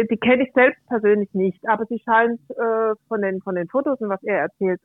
die 0.09 0.17
kenne 0.17 0.43
ich 0.43 0.53
selbst 0.53 0.85
persönlich 0.87 1.33
nicht, 1.33 1.67
aber 1.67 1.85
sie 1.85 2.01
scheint 2.03 2.39
äh, 2.49 2.95
von 3.07 3.21
den 3.21 3.41
von 3.41 3.55
den 3.55 3.67
Fotos 3.67 3.99
und 4.01 4.09
was 4.09 4.21
er 4.23 4.39
erzählt 4.39 4.81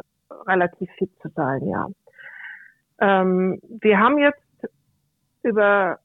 relativ 0.46 0.90
fit 0.98 1.10
zu 1.20 1.28
sein, 1.34 1.66
ja. 1.66 1.86
Ähm, 3.00 3.60
wir 3.80 3.98
haben 3.98 4.18
jetzt 4.18 4.42
über 5.42 5.98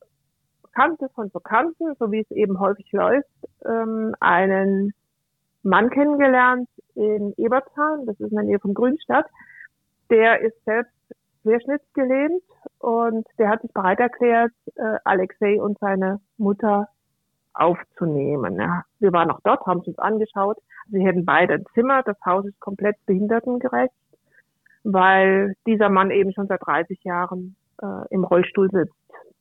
Bekannte 0.62 1.10
von 1.10 1.30
Bekannten, 1.32 1.96
so 2.00 2.12
wie 2.12 2.22
es 2.22 2.32
eben 2.32 2.60
häufig 2.60 2.92
läuft, 2.92 3.30
ähm, 3.66 4.16
einen 4.20 4.94
Mann 5.64 5.90
kennengelernt 5.90 6.70
in 6.96 7.34
Ebertsheim, 7.38 8.06
das 8.06 8.20
ist 8.20 8.32
in 8.32 8.36
der 8.36 8.46
Nähe 8.46 8.60
von 8.60 8.74
Grünstadt. 8.74 9.26
Der 10.10 10.42
ist 10.42 10.64
selbst 10.66 10.94
querschnittsgelähmt 11.44 12.44
und 12.80 13.26
der 13.38 13.50
hat 13.50 13.62
sich 13.62 13.72
bereit 13.72 14.00
erklärt, 14.00 14.52
äh, 14.76 14.98
Alexei 15.04 15.62
und 15.62 15.78
seine 15.80 16.20
Mutter 16.38 16.90
aufzunehmen. 17.54 18.60
Ja. 18.60 18.84
Wir 19.00 19.14
waren 19.14 19.32
auch 19.32 19.40
dort, 19.44 19.66
haben 19.66 19.82
es 19.82 19.88
uns 19.88 20.00
angeschaut. 20.00 20.58
Sie 20.90 21.06
hätten 21.06 21.26
beide 21.26 21.56
ein 21.56 21.66
Zimmer. 21.74 22.04
Das 22.04 22.18
Haus 22.26 22.46
ist 22.46 22.60
komplett 22.60 22.96
behindertengerecht, 23.06 23.94
weil 24.84 25.56
dieser 25.66 25.90
Mann 25.90 26.12
eben 26.12 26.34
schon 26.34 26.48
seit 26.48 26.62
30 26.66 27.04
Jahren 27.04 27.56
äh, 27.82 28.08
im 28.10 28.24
Rollstuhl 28.24 28.70
sitzt. 28.70 28.94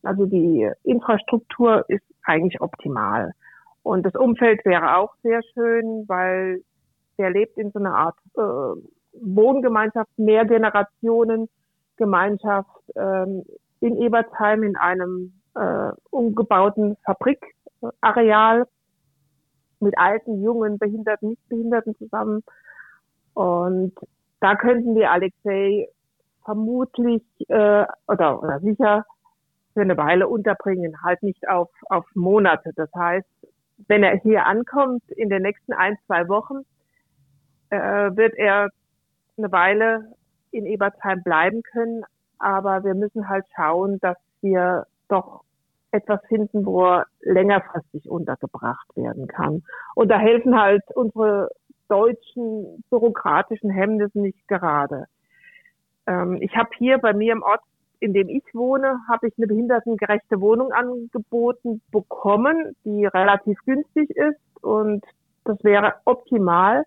Also 0.02 0.26
die 0.26 0.68
Infrastruktur 0.82 1.84
ist 1.88 2.04
eigentlich 2.24 2.60
optimal. 2.60 3.32
Und 3.82 4.04
das 4.04 4.14
Umfeld 4.14 4.64
wäre 4.64 4.96
auch 4.96 5.14
sehr 5.22 5.40
schön, 5.54 6.04
weil 6.06 6.62
der 7.18 7.30
lebt 7.30 7.58
in 7.58 7.70
so 7.72 7.78
einer 7.78 7.94
Art 7.94 8.16
äh, 8.36 8.80
Wohngemeinschaft, 9.20 10.10
Mehrgenerationen 10.16 11.48
Gemeinschaft 11.96 12.70
ähm, 12.96 13.44
in 13.80 13.96
Ebertsheim 14.00 14.62
in 14.62 14.76
einem 14.76 15.32
äh, 15.54 15.92
umgebauten 16.10 16.96
Fabrikareal 17.04 18.66
mit 19.80 19.98
alten, 19.98 20.42
jungen, 20.42 20.78
Behinderten, 20.78 21.30
Nichtbehinderten 21.30 21.96
zusammen. 21.96 22.42
Und 23.34 23.92
da 24.42 24.56
könnten 24.56 24.94
wir 24.96 25.10
Alexei 25.10 25.88
vermutlich 26.44 27.22
äh, 27.48 27.84
oder, 28.08 28.42
oder 28.42 28.60
sicher 28.60 29.06
für 29.72 29.82
eine 29.82 29.96
Weile 29.96 30.28
unterbringen, 30.28 31.02
halt 31.02 31.22
nicht 31.22 31.48
auf, 31.48 31.70
auf 31.88 32.04
Monate. 32.14 32.72
Das 32.74 32.90
heißt, 32.94 33.26
wenn 33.88 34.02
er 34.02 34.18
hier 34.18 34.44
ankommt 34.46 35.02
in 35.10 35.28
den 35.30 35.42
nächsten 35.42 35.72
ein, 35.72 35.96
zwei 36.06 36.28
Wochen, 36.28 36.62
äh, 37.70 38.14
wird 38.16 38.34
er 38.34 38.68
eine 39.38 39.52
Weile 39.52 40.12
in 40.50 40.66
Ebertsheim 40.66 41.22
bleiben 41.22 41.62
können. 41.62 42.04
Aber 42.38 42.84
wir 42.84 42.94
müssen 42.94 43.28
halt 43.28 43.46
schauen, 43.54 43.98
dass 44.00 44.18
wir 44.40 44.86
doch 45.08 45.44
etwas 45.92 46.20
finden, 46.26 46.66
wo 46.66 46.84
er 46.86 47.06
längerfristig 47.20 48.10
untergebracht 48.10 48.88
werden 48.96 49.28
kann. 49.28 49.62
Und 49.94 50.08
da 50.08 50.18
helfen 50.18 50.60
halt 50.60 50.82
unsere 50.94 51.50
deutschen 51.92 52.82
bürokratischen 52.90 53.70
Hemmnisse 53.70 54.18
nicht 54.18 54.48
gerade. 54.48 55.06
Ähm, 56.06 56.38
ich 56.40 56.56
habe 56.56 56.70
hier 56.78 56.98
bei 56.98 57.12
mir 57.12 57.32
im 57.32 57.42
Ort 57.42 57.60
in 58.00 58.12
dem 58.12 58.28
ich 58.28 58.42
wohne, 58.52 58.98
habe 59.08 59.28
ich 59.28 59.34
eine 59.38 59.46
behindertengerechte 59.46 60.40
Wohnung 60.40 60.72
angeboten 60.72 61.80
bekommen, 61.92 62.74
die 62.84 63.06
relativ 63.06 63.56
günstig 63.64 64.10
ist 64.10 64.40
und 64.60 65.04
das 65.44 65.62
wäre 65.62 65.94
optimal. 66.04 66.84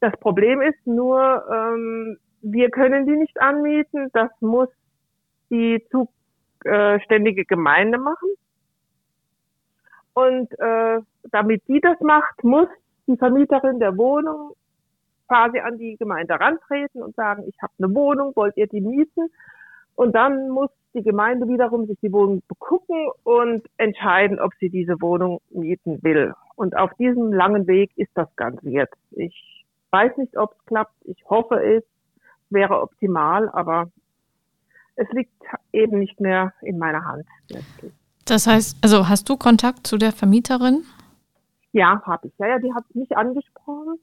Das 0.00 0.12
Problem 0.18 0.60
ist 0.60 0.84
nur, 0.86 1.44
ähm, 1.48 2.18
wir 2.42 2.70
können 2.70 3.06
die 3.06 3.16
nicht 3.16 3.40
anmieten. 3.40 4.10
Das 4.12 4.30
muss 4.40 4.68
die 5.50 5.86
zuständige 5.90 7.44
Gemeinde 7.44 7.98
machen. 7.98 8.28
Und 10.14 10.52
äh, 10.58 11.00
damit 11.30 11.62
die 11.68 11.80
das 11.80 12.00
macht, 12.00 12.42
muss 12.42 12.68
die 13.06 13.16
Vermieterin 13.16 13.78
der 13.78 13.96
Wohnung 13.96 14.52
quasi 15.28 15.58
an 15.58 15.78
die 15.78 15.96
Gemeinde 15.96 16.38
rantreten 16.38 17.02
und 17.02 17.14
sagen, 17.16 17.44
ich 17.46 17.56
habe 17.62 17.72
eine 17.78 17.94
Wohnung, 17.94 18.32
wollt 18.34 18.56
ihr 18.56 18.66
die 18.66 18.80
mieten? 18.80 19.30
Und 19.94 20.14
dann 20.14 20.50
muss 20.50 20.70
die 20.94 21.02
Gemeinde 21.02 21.48
wiederum 21.48 21.86
sich 21.86 21.98
die 22.00 22.12
Wohnung 22.12 22.42
begucken 22.48 23.08
und 23.22 23.64
entscheiden, 23.78 24.40
ob 24.40 24.52
sie 24.60 24.68
diese 24.68 25.00
Wohnung 25.00 25.40
mieten 25.50 26.02
will. 26.02 26.34
Und 26.56 26.76
auf 26.76 26.92
diesem 26.94 27.32
langen 27.32 27.66
Weg 27.66 27.90
ist 27.96 28.10
das 28.14 28.28
Ganze 28.36 28.68
jetzt. 28.68 28.96
Ich 29.10 29.64
weiß 29.90 30.16
nicht, 30.16 30.36
ob 30.36 30.52
es 30.52 30.66
klappt. 30.66 30.94
Ich 31.04 31.24
hoffe 31.28 31.56
es. 31.56 31.82
Wäre 32.50 32.80
optimal, 32.82 33.48
aber 33.48 33.90
es 34.96 35.08
liegt 35.10 35.32
eben 35.72 35.98
nicht 35.98 36.20
mehr 36.20 36.52
in 36.60 36.78
meiner 36.78 37.04
Hand. 37.04 37.26
Das 38.26 38.46
heißt, 38.46 38.76
also 38.82 39.08
hast 39.08 39.28
du 39.28 39.36
Kontakt 39.36 39.86
zu 39.86 39.96
der 39.96 40.12
Vermieterin? 40.12 40.84
Ja, 41.74 42.00
habe 42.06 42.28
ich. 42.28 42.32
Ja, 42.38 42.46
ja, 42.46 42.58
die 42.60 42.72
hat 42.72 42.84
mich 42.94 43.16
angesprochen. 43.16 43.98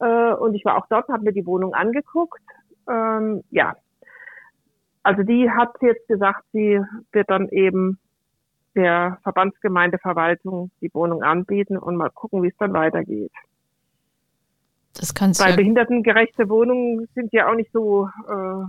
Äh, 0.00 0.34
und 0.34 0.54
ich 0.54 0.64
war 0.66 0.76
auch 0.76 0.86
dort, 0.88 1.08
habe 1.08 1.24
mir 1.24 1.32
die 1.32 1.46
Wohnung 1.46 1.72
angeguckt. 1.72 2.42
Ähm, 2.86 3.42
ja, 3.50 3.74
also 5.02 5.22
die 5.22 5.50
hat 5.50 5.72
jetzt 5.80 6.06
gesagt, 6.08 6.44
sie 6.52 6.78
wird 7.12 7.30
dann 7.30 7.48
eben 7.48 7.98
der 8.74 9.18
Verbandsgemeindeverwaltung 9.22 10.70
die 10.82 10.90
Wohnung 10.92 11.22
anbieten 11.22 11.78
und 11.78 11.96
mal 11.96 12.10
gucken, 12.10 12.42
wie 12.42 12.48
es 12.48 12.56
dann 12.58 12.74
weitergeht. 12.74 13.32
Das 14.94 15.14
kannst 15.14 15.40
Weil 15.40 15.50
ja 15.50 15.56
behindertengerechte 15.56 16.50
Wohnungen 16.50 17.08
sind 17.14 17.32
ja 17.32 17.50
auch 17.50 17.54
nicht 17.54 17.72
so 17.72 18.10
äh, 18.28 18.64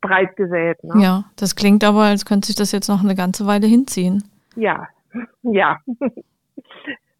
breit 0.00 0.36
gesät. 0.36 0.82
Ne? 0.82 1.02
Ja, 1.02 1.24
das 1.36 1.54
klingt 1.54 1.84
aber, 1.84 2.04
als 2.04 2.24
könnte 2.24 2.46
sich 2.46 2.56
das 2.56 2.72
jetzt 2.72 2.88
noch 2.88 3.02
eine 3.04 3.14
ganze 3.14 3.46
Weile 3.46 3.66
hinziehen. 3.66 4.24
Ja, 4.56 4.88
ja. 5.42 5.80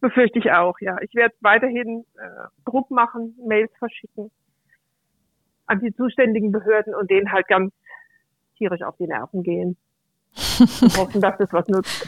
Befürchte 0.05 0.37
ich 0.37 0.51
auch, 0.51 0.75
ja. 0.81 0.97
Ich 1.01 1.15
werde 1.15 1.33
weiterhin 1.41 2.05
äh, 2.17 2.47
Druck 2.63 2.91
machen, 2.91 3.35
Mails 3.43 3.71
verschicken 3.79 4.29
an 5.67 5.79
die 5.79 5.93
zuständigen 5.95 6.51
Behörden 6.51 6.93
und 6.93 7.09
denen 7.09 7.31
halt 7.31 7.47
ganz 7.47 7.73
tierisch 8.57 8.83
auf 8.83 8.95
die 8.97 9.07
Nerven 9.07 9.41
gehen. 9.41 9.77
Und 10.59 10.97
hoffen, 10.97 11.21
dass 11.21 11.37
das 11.39 11.51
was 11.51 11.67
nutzt. 11.67 12.07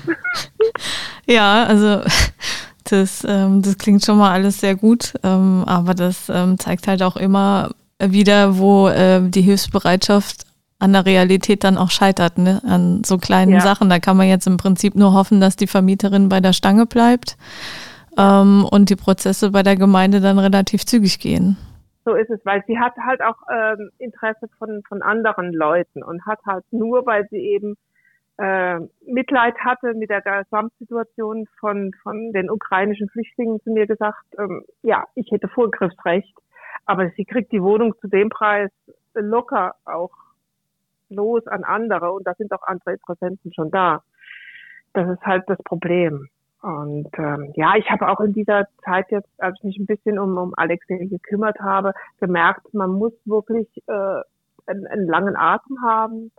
ja, 1.25 1.63
also 1.63 2.03
das, 2.83 3.25
ähm, 3.27 3.61
das 3.61 3.77
klingt 3.77 4.05
schon 4.05 4.17
mal 4.17 4.31
alles 4.31 4.59
sehr 4.59 4.75
gut, 4.75 5.13
ähm, 5.23 5.63
aber 5.65 5.93
das 5.93 6.29
ähm, 6.29 6.59
zeigt 6.59 6.87
halt 6.87 7.01
auch 7.01 7.15
immer 7.15 7.71
wieder, 7.99 8.59
wo 8.59 8.89
äh, 8.89 9.21
die 9.27 9.41
Hilfsbereitschaft 9.41 10.45
an 10.79 10.93
der 10.93 11.07
Realität 11.07 11.63
dann 11.63 11.77
auch 11.77 11.89
scheitert, 11.89 12.37
ne? 12.37 12.61
an 12.63 13.03
so 13.03 13.17
kleinen 13.17 13.53
ja. 13.53 13.61
Sachen. 13.61 13.89
Da 13.89 13.97
kann 13.97 14.17
man 14.17 14.27
jetzt 14.27 14.45
im 14.45 14.57
Prinzip 14.57 14.93
nur 14.93 15.13
hoffen, 15.13 15.41
dass 15.41 15.55
die 15.55 15.65
Vermieterin 15.65 16.29
bei 16.29 16.39
der 16.39 16.53
Stange 16.53 16.85
bleibt 16.85 17.37
ähm, 18.17 18.65
und 18.69 18.89
die 18.89 18.95
Prozesse 18.95 19.51
bei 19.51 19.63
der 19.63 19.75
Gemeinde 19.75 20.21
dann 20.21 20.39
relativ 20.39 20.85
zügig 20.85 21.19
gehen. 21.19 21.57
So 22.05 22.15
ist 22.15 22.29
es, 22.29 22.39
weil 22.45 22.63
sie 22.67 22.79
hat 22.79 22.93
halt 22.97 23.21
auch 23.21 23.35
ähm, 23.51 23.89
Interesse 23.97 24.47
von, 24.57 24.81
von 24.87 25.01
anderen 25.01 25.53
Leuten 25.53 26.03
und 26.03 26.25
hat 26.25 26.39
halt 26.45 26.63
nur, 26.71 27.05
weil 27.05 27.27
sie 27.29 27.37
eben 27.37 27.75
äh, 28.37 28.79
Mitleid 29.05 29.55
hatte 29.59 29.93
mit 29.93 30.09
der 30.09 30.21
Gesamtsituation 30.21 31.47
von, 31.59 31.91
von 32.03 32.31
den 32.31 32.49
ukrainischen 32.49 33.09
Flüchtlingen 33.09 33.59
zu 33.61 33.71
mir 33.71 33.87
gesagt, 33.87 34.23
ähm, 34.37 34.63
ja, 34.83 35.05
ich 35.15 35.29
hätte 35.31 35.49
Vorgriffsrecht, 35.49 36.33
aber 36.85 37.09
sie 37.17 37.25
kriegt 37.25 37.51
die 37.51 37.61
Wohnung 37.61 37.93
zu 37.99 38.07
dem 38.07 38.29
Preis 38.29 38.71
locker 39.13 39.75
auch 39.85 40.11
los 41.09 41.45
an 41.47 41.63
andere 41.63 42.11
und 42.11 42.25
da 42.27 42.33
sind 42.35 42.53
auch 42.53 42.63
andere 42.63 42.93
Interessenten 42.93 43.53
schon 43.53 43.71
da. 43.71 44.03
Das 44.93 45.09
ist 45.09 45.25
halt 45.25 45.43
das 45.47 45.57
Problem. 45.63 46.29
Und 46.67 47.07
ähm, 47.17 47.53
ja, 47.55 47.77
ich 47.77 47.89
habe 47.89 48.09
auch 48.09 48.19
in 48.19 48.33
dieser 48.33 48.67
Zeit 48.83 49.09
jetzt, 49.09 49.29
als 49.37 49.57
ich 49.59 49.63
mich 49.63 49.77
ein 49.77 49.85
bisschen 49.85 50.19
um, 50.19 50.37
um 50.37 50.53
Alexei 50.57 50.97
gekümmert 51.05 51.61
habe, 51.61 51.93
gemerkt, 52.19 52.73
man 52.73 52.91
muss 52.91 53.13
wirklich 53.23 53.69
äh, 53.87 54.21
einen, 54.65 54.85
einen 54.87 55.07
langen 55.07 55.37
Atem 55.37 55.81
haben, 55.81 56.29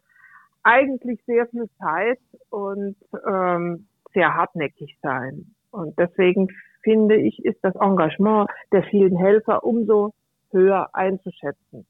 eigentlich 0.64 1.18
sehr 1.24 1.46
viel 1.46 1.70
Zeit 1.78 2.20
und 2.50 2.96
ähm, 3.26 3.86
sehr 4.12 4.34
hartnäckig 4.34 4.98
sein. 5.00 5.54
Und 5.70 5.98
deswegen 5.98 6.48
finde 6.82 7.16
ich, 7.16 7.42
ist 7.42 7.64
das 7.64 7.74
Engagement 7.76 8.50
der 8.70 8.82
vielen 8.82 9.16
Helfer 9.16 9.64
umso 9.64 10.12
höher 10.50 10.90
einzuschätzen, 10.92 11.86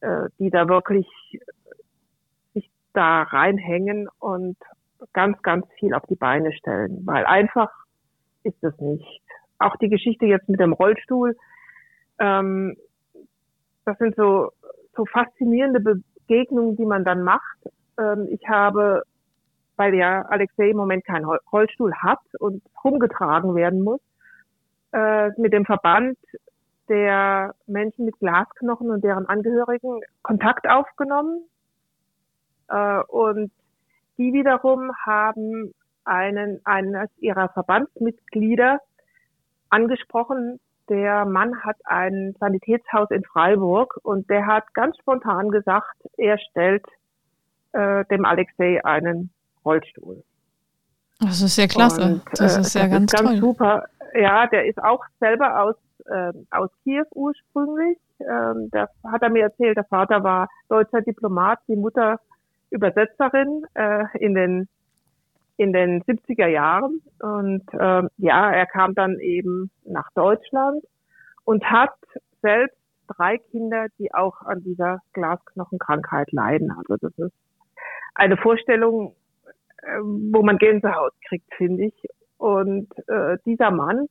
äh, 0.00 0.24
die 0.40 0.50
da 0.50 0.68
wirklich 0.68 1.06
sich 2.54 2.68
da 2.92 3.22
reinhängen 3.22 4.08
und 4.18 4.56
ganz, 5.12 5.40
ganz 5.42 5.66
viel 5.78 5.94
auf 5.94 6.04
die 6.06 6.16
Beine 6.16 6.52
stellen, 6.52 7.02
weil 7.04 7.24
einfach 7.26 7.70
ist 8.42 8.62
es 8.62 8.78
nicht. 8.78 9.22
auch 9.58 9.76
die 9.76 9.88
Geschichte 9.88 10.26
jetzt 10.26 10.48
mit 10.48 10.60
dem 10.60 10.72
Rollstuhl, 10.72 11.36
ähm, 12.20 12.76
das 13.84 13.98
sind 13.98 14.14
so, 14.16 14.50
so 14.94 15.04
faszinierende 15.06 15.80
Begegnungen, 15.80 16.76
die 16.76 16.84
man 16.84 17.04
dann 17.04 17.22
macht. 17.22 17.58
Ähm, 17.98 18.28
ich 18.30 18.46
habe, 18.48 19.02
weil 19.76 19.94
ja 19.94 20.22
Alexei 20.22 20.70
im 20.70 20.76
Moment 20.76 21.04
keinen 21.04 21.24
Rollstuhl 21.24 21.92
hat 21.94 22.20
und 22.38 22.62
rumgetragen 22.84 23.54
werden 23.54 23.82
muss, 23.82 24.00
äh, 24.92 25.30
mit 25.40 25.52
dem 25.52 25.64
Verband 25.64 26.18
der 26.88 27.54
Menschen 27.66 28.04
mit 28.04 28.18
Glasknochen 28.18 28.90
und 28.90 29.04
deren 29.04 29.26
Angehörigen 29.26 30.00
Kontakt 30.22 30.68
aufgenommen. 30.68 31.42
Äh, 32.68 33.02
und 33.08 33.50
die 34.18 34.32
wiederum 34.32 34.90
haben 35.06 35.72
einen, 36.04 36.60
eines 36.64 37.10
ihrer 37.18 37.48
Verbandsmitglieder 37.50 38.80
angesprochen. 39.70 40.60
Der 40.88 41.24
Mann 41.26 41.62
hat 41.62 41.76
ein 41.84 42.34
Sanitätshaus 42.40 43.10
in 43.10 43.24
Freiburg 43.24 43.98
und 44.02 44.28
der 44.30 44.46
hat 44.46 44.72
ganz 44.74 44.96
spontan 44.98 45.50
gesagt, 45.50 45.96
er 46.16 46.38
stellt 46.38 46.84
äh, 47.72 48.04
dem 48.06 48.24
Alexei 48.24 48.82
einen 48.84 49.30
Rollstuhl. 49.64 50.22
Das 51.20 51.42
ist 51.42 51.56
sehr 51.56 51.68
klasse. 51.68 52.02
Und, 52.02 52.22
das 52.32 52.56
ist 52.56 52.74
ja 52.74 52.86
ganz, 52.86 53.12
ist 53.12 53.20
ganz 53.20 53.30
toll. 53.30 53.40
super. 53.40 53.84
Ja, 54.14 54.46
der 54.46 54.66
ist 54.66 54.82
auch 54.82 55.04
selber 55.20 55.62
aus 55.62 55.76
äh, 56.08 56.32
aus 56.50 56.70
Kiew 56.82 57.04
ursprünglich. 57.14 57.98
Ähm, 58.20 58.68
das 58.72 58.88
hat 59.04 59.22
er 59.22 59.30
mir 59.30 59.44
erzählt. 59.44 59.76
Der 59.76 59.84
Vater 59.84 60.22
war 60.22 60.48
deutscher 60.68 61.02
Diplomat, 61.02 61.60
die 61.68 61.76
Mutter 61.76 62.18
Übersetzerin 62.70 63.64
äh, 63.74 64.04
in 64.18 64.34
den 64.34 64.68
in 65.56 65.72
den 65.72 66.02
70er 66.04 66.46
Jahren 66.46 67.02
und 67.20 67.64
äh, 67.72 68.02
ja, 68.18 68.50
er 68.52 68.66
kam 68.66 68.94
dann 68.94 69.18
eben 69.18 69.72
nach 69.84 70.08
Deutschland 70.14 70.84
und 71.44 71.64
hat 71.64 71.96
selbst 72.42 72.78
drei 73.08 73.38
Kinder, 73.38 73.86
die 73.98 74.14
auch 74.14 74.40
an 74.42 74.62
dieser 74.62 75.00
Glasknochenkrankheit 75.14 76.30
leiden. 76.30 76.70
Also 76.70 76.96
das 77.00 77.12
ist 77.18 77.34
eine 78.14 78.36
Vorstellung, 78.36 79.16
äh, 79.82 79.98
wo 80.00 80.42
man 80.44 80.58
Gänsehaut 80.58 81.14
kriegt, 81.26 81.52
finde 81.56 81.86
ich. 81.86 82.04
Und 82.36 82.88
äh, 83.08 83.38
dieser 83.44 83.72
Mann 83.72 84.06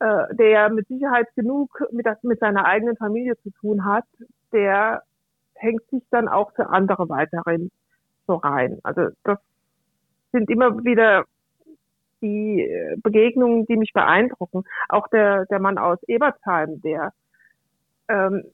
äh, 0.00 0.34
der 0.34 0.70
mit 0.70 0.86
Sicherheit 0.86 1.26
genug 1.34 1.82
mit, 1.90 2.06
mit 2.22 2.38
seiner 2.38 2.64
eigenen 2.66 2.96
Familie 2.96 3.36
zu 3.42 3.50
tun 3.50 3.84
hat, 3.84 4.04
der 4.52 5.02
hängt 5.58 5.82
sich 5.90 6.02
dann 6.10 6.28
auch 6.28 6.52
für 6.54 6.68
andere 6.68 7.08
weiterhin 7.08 7.70
so 8.26 8.34
rein. 8.36 8.78
Also 8.82 9.08
das 9.24 9.38
sind 10.32 10.50
immer 10.50 10.84
wieder 10.84 11.24
die 12.20 12.62
äh, 12.62 12.96
Begegnungen, 13.02 13.66
die 13.66 13.76
mich 13.76 13.92
beeindrucken. 13.92 14.64
Auch 14.88 15.08
der, 15.08 15.46
der 15.46 15.60
Mann 15.60 15.78
aus 15.78 15.98
Ebertsheim, 16.06 16.80
der 16.82 17.12
ähm, 18.08 18.44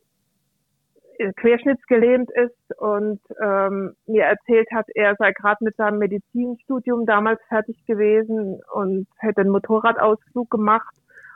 querschnittsgelähmt 1.37 2.31
ist 2.33 2.79
und 2.79 3.21
ähm, 3.41 3.95
mir 4.07 4.25
erzählt 4.25 4.69
hat, 4.73 4.87
er 4.95 5.15
sei 5.17 5.33
gerade 5.33 5.63
mit 5.63 5.77
seinem 5.77 5.99
Medizinstudium 5.99 7.07
damals 7.07 7.41
fertig 7.49 7.77
gewesen 7.87 8.61
und 8.73 9.07
hätte 9.19 9.43
einen 9.43 9.51
Motorradausflug 9.51 10.51
gemacht 10.51 10.95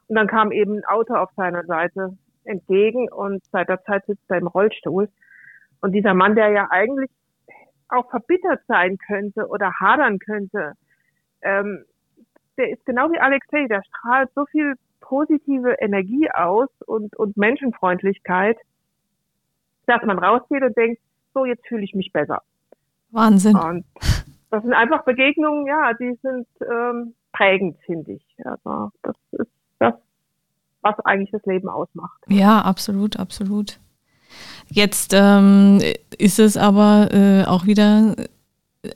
und 0.09 0.17
dann 0.17 0.27
kam 0.27 0.53
eben 0.53 0.79
ein 0.79 0.85
Auto 0.87 1.15
auf 1.15 1.31
seiner 1.37 1.65
Seite 1.65 2.17
entgegen 2.45 3.09
und 3.11 3.45
seit 3.53 3.69
der 3.69 3.83
Zeit 3.85 4.05
sitzt 4.07 4.29
er 4.29 4.39
im 4.39 4.47
Rollstuhl. 4.47 5.09
Und 5.81 5.93
dieser 5.93 6.15
Mann, 6.15 6.35
der 6.35 6.51
ja 6.51 6.69
eigentlich 6.71 7.11
auch 7.89 8.09
verbittert 8.11 8.61
sein 8.67 8.99
könnte 8.99 9.47
oder 9.49 9.73
hadern 9.81 10.19
könnte, 10.19 10.75
ähm, 11.43 11.85
der 12.57 12.71
ist 12.71 12.85
genau 12.85 13.11
wie 13.11 13.21
Alexei, 13.21 13.67
der 13.69 13.83
strahlt 13.85 14.31
so 14.35 14.45
viel 14.47 14.75
positive 15.01 15.77
Energie 15.81 16.29
aus 16.31 16.69
und, 16.87 17.17
und 17.17 17.37
Menschenfreundlichkeit, 17.37 18.59
dass 19.87 20.03
man 20.03 20.19
rausgeht 20.19 20.63
und 20.63 20.77
denkt, 20.77 21.01
so 21.33 21.45
jetzt 21.45 21.67
fühle 21.67 21.85
ich 21.85 21.95
mich 21.95 22.13
besser. 22.13 22.43
Wahnsinn. 23.11 23.57
Und 23.57 23.85
das 24.51 24.63
sind 24.63 24.75
einfach 24.75 25.05
Begegnungen, 25.05 25.67
ja, 25.67 25.93
die 25.95 26.19
sind 26.23 26.47
ähm, 26.61 27.15
prägend, 27.33 27.79
finde 27.87 28.13
ich. 28.13 28.37
Also 28.45 28.91
das 29.03 29.17
ist 29.33 29.51
das, 29.79 29.95
was 30.83 30.99
eigentlich 31.01 31.31
das 31.31 31.45
Leben 31.47 31.69
ausmacht. 31.69 32.23
Ja, 32.27 32.61
absolut, 32.61 33.19
absolut. 33.19 33.79
Jetzt 34.71 35.13
ähm, 35.15 35.81
ist 36.19 36.39
es 36.39 36.57
aber 36.57 37.09
äh, 37.13 37.45
auch 37.45 37.67
wieder 37.67 38.15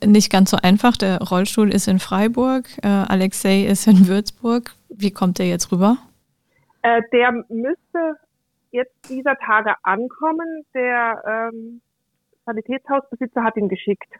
nicht 0.05 0.31
ganz 0.31 0.51
so 0.51 0.57
einfach. 0.61 0.97
Der 0.97 1.19
Rollstuhl 1.19 1.73
ist 1.73 1.87
in 1.87 1.99
Freiburg, 1.99 2.65
äh, 2.83 2.87
Alexei 2.87 3.63
ist 3.63 3.87
in 3.87 4.07
Würzburg. 4.07 4.71
Wie 4.89 5.11
kommt 5.11 5.39
der 5.39 5.47
jetzt 5.47 5.71
rüber? 5.71 5.97
Äh, 6.83 7.01
der 7.11 7.31
müsste 7.49 8.15
jetzt 8.71 9.09
dieser 9.09 9.35
Tage 9.37 9.75
ankommen. 9.83 10.65
Der 10.73 11.49
ähm, 11.53 11.81
Sanitätshausbesitzer 12.45 13.43
hat 13.43 13.57
ihn 13.57 13.69
geschickt. 13.69 14.11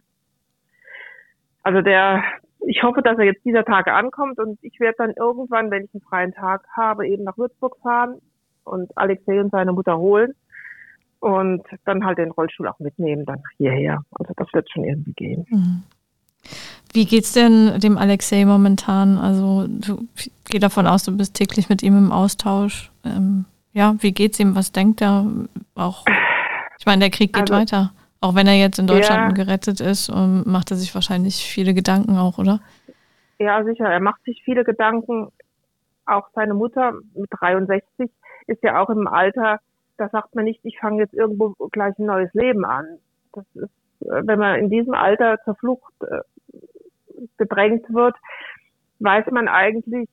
Also 1.64 1.82
der 1.82 2.24
ich 2.66 2.82
hoffe, 2.82 3.02
dass 3.02 3.18
er 3.18 3.26
jetzt 3.26 3.44
dieser 3.44 3.66
Tage 3.66 3.94
ankommt 3.94 4.40
und 4.40 4.58
ich 4.62 4.80
werde 4.80 4.96
dann 4.98 5.14
irgendwann, 5.18 5.70
wenn 5.70 5.84
ich 5.84 5.94
einen 5.94 6.02
freien 6.02 6.34
Tag 6.34 6.66
habe, 6.76 7.08
eben 7.08 7.24
nach 7.24 7.38
Würzburg 7.38 7.78
fahren 7.82 8.22
und 8.64 8.90
Alexei 8.98 9.40
und 9.42 9.52
seine 9.52 9.74
Mutter 9.74 9.98
holen 9.98 10.34
und 11.24 11.64
dann 11.86 12.06
halt 12.06 12.18
den 12.18 12.32
Rollstuhl 12.32 12.68
auch 12.68 12.80
mitnehmen 12.80 13.26
dann 13.26 13.42
hierher. 13.56 14.04
Also 14.12 14.34
das 14.36 14.48
wird 14.52 14.70
schon 14.70 14.84
irgendwie 14.84 15.14
gehen. 15.14 15.46
Mhm. 15.50 15.84
Wie 16.92 17.06
geht's 17.06 17.32
denn 17.32 17.80
dem 17.80 17.98
Alexei 17.98 18.44
momentan? 18.44 19.18
Also 19.18 19.66
du 19.68 20.06
geh 20.50 20.60
davon 20.60 20.86
aus, 20.86 21.06
du 21.06 21.16
bist 21.16 21.34
täglich 21.34 21.70
mit 21.70 21.82
ihm 21.82 21.98
im 21.98 22.12
Austausch. 22.12 22.92
Ähm, 23.06 23.46
ja, 23.72 23.96
wie 24.00 24.12
geht's 24.12 24.38
ihm? 24.38 24.54
Was 24.56 24.74
denkt 24.74 25.02
er? 25.02 25.26
Auch, 25.76 26.04
ich 26.78 26.86
meine, 26.86 27.00
der 27.00 27.10
Krieg 27.10 27.32
geht 27.32 27.50
also, 27.50 27.54
weiter. 27.54 27.94
Auch 28.20 28.36
wenn 28.36 28.46
er 28.46 28.56
jetzt 28.56 28.80
in 28.80 28.88
Deutschland 28.88 29.38
ja. 29.38 29.46
gerettet 29.46 29.80
ist, 29.80 30.10
ähm, 30.10 30.44
macht 30.46 30.72
er 30.72 30.78
sich 30.78 30.94
wahrscheinlich 30.94 31.46
viele 31.46 31.74
Gedanken 31.74 32.18
auch, 32.18 32.38
oder? 32.38 32.60
Ja, 33.40 33.64
sicher. 33.64 33.86
Er 33.86 34.02
macht 34.02 34.22
sich 34.26 34.42
viele 34.44 34.66
Gedanken. 34.66 35.30
Auch 36.06 36.28
seine 36.36 36.54
Mutter 36.54 36.92
mit 37.16 37.30
63 37.40 38.12
ist 38.48 38.62
ja 38.62 38.82
auch 38.82 38.90
im 38.90 39.08
Alter, 39.08 39.62
da 39.98 40.10
sagt 40.10 40.36
man 40.36 40.46
nicht, 40.46 40.60
ich 40.64 40.80
fange 40.80 41.04
jetzt 41.04 41.14
irgendwo 41.14 41.54
gleich 41.72 41.98
ein 42.00 42.06
neues 42.06 42.34
Leben 42.34 42.66
an. 42.66 43.00
Das 43.34 43.46
ist, 43.54 43.72
äh, 44.02 44.22
wenn 44.26 44.40
man 44.40 44.60
in 44.60 44.70
diesem 44.70 44.94
Alter 44.94 45.38
zur 45.44 45.56
Flucht 45.56 45.94
äh, 46.02 46.22
gedrängt 47.38 47.86
wird, 47.94 48.16
weiß 49.00 49.26
man 49.32 49.48
eigentlich, 49.48 50.10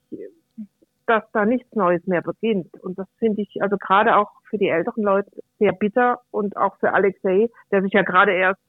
dass 1.07 1.25
da 1.33 1.45
nichts 1.45 1.75
Neues 1.75 2.07
mehr 2.07 2.23
beginnt. 2.23 2.73
Und 2.83 2.99
das 2.99 3.09
finde 3.19 3.43
ich 3.43 3.63
also 3.63 3.77
gerade 3.77 4.17
auch 4.17 4.31
für 4.49 4.59
die 4.59 4.69
älteren 4.69 5.03
Leute 5.03 5.31
sehr 5.59 5.73
bitter 5.73 6.21
und 6.31 6.57
auch 6.57 6.77
für 6.79 6.93
Alexei, 6.93 7.49
der 7.71 7.83
sich 7.83 7.93
ja 7.93 8.03
gerade 8.03 8.33
erst 8.33 8.61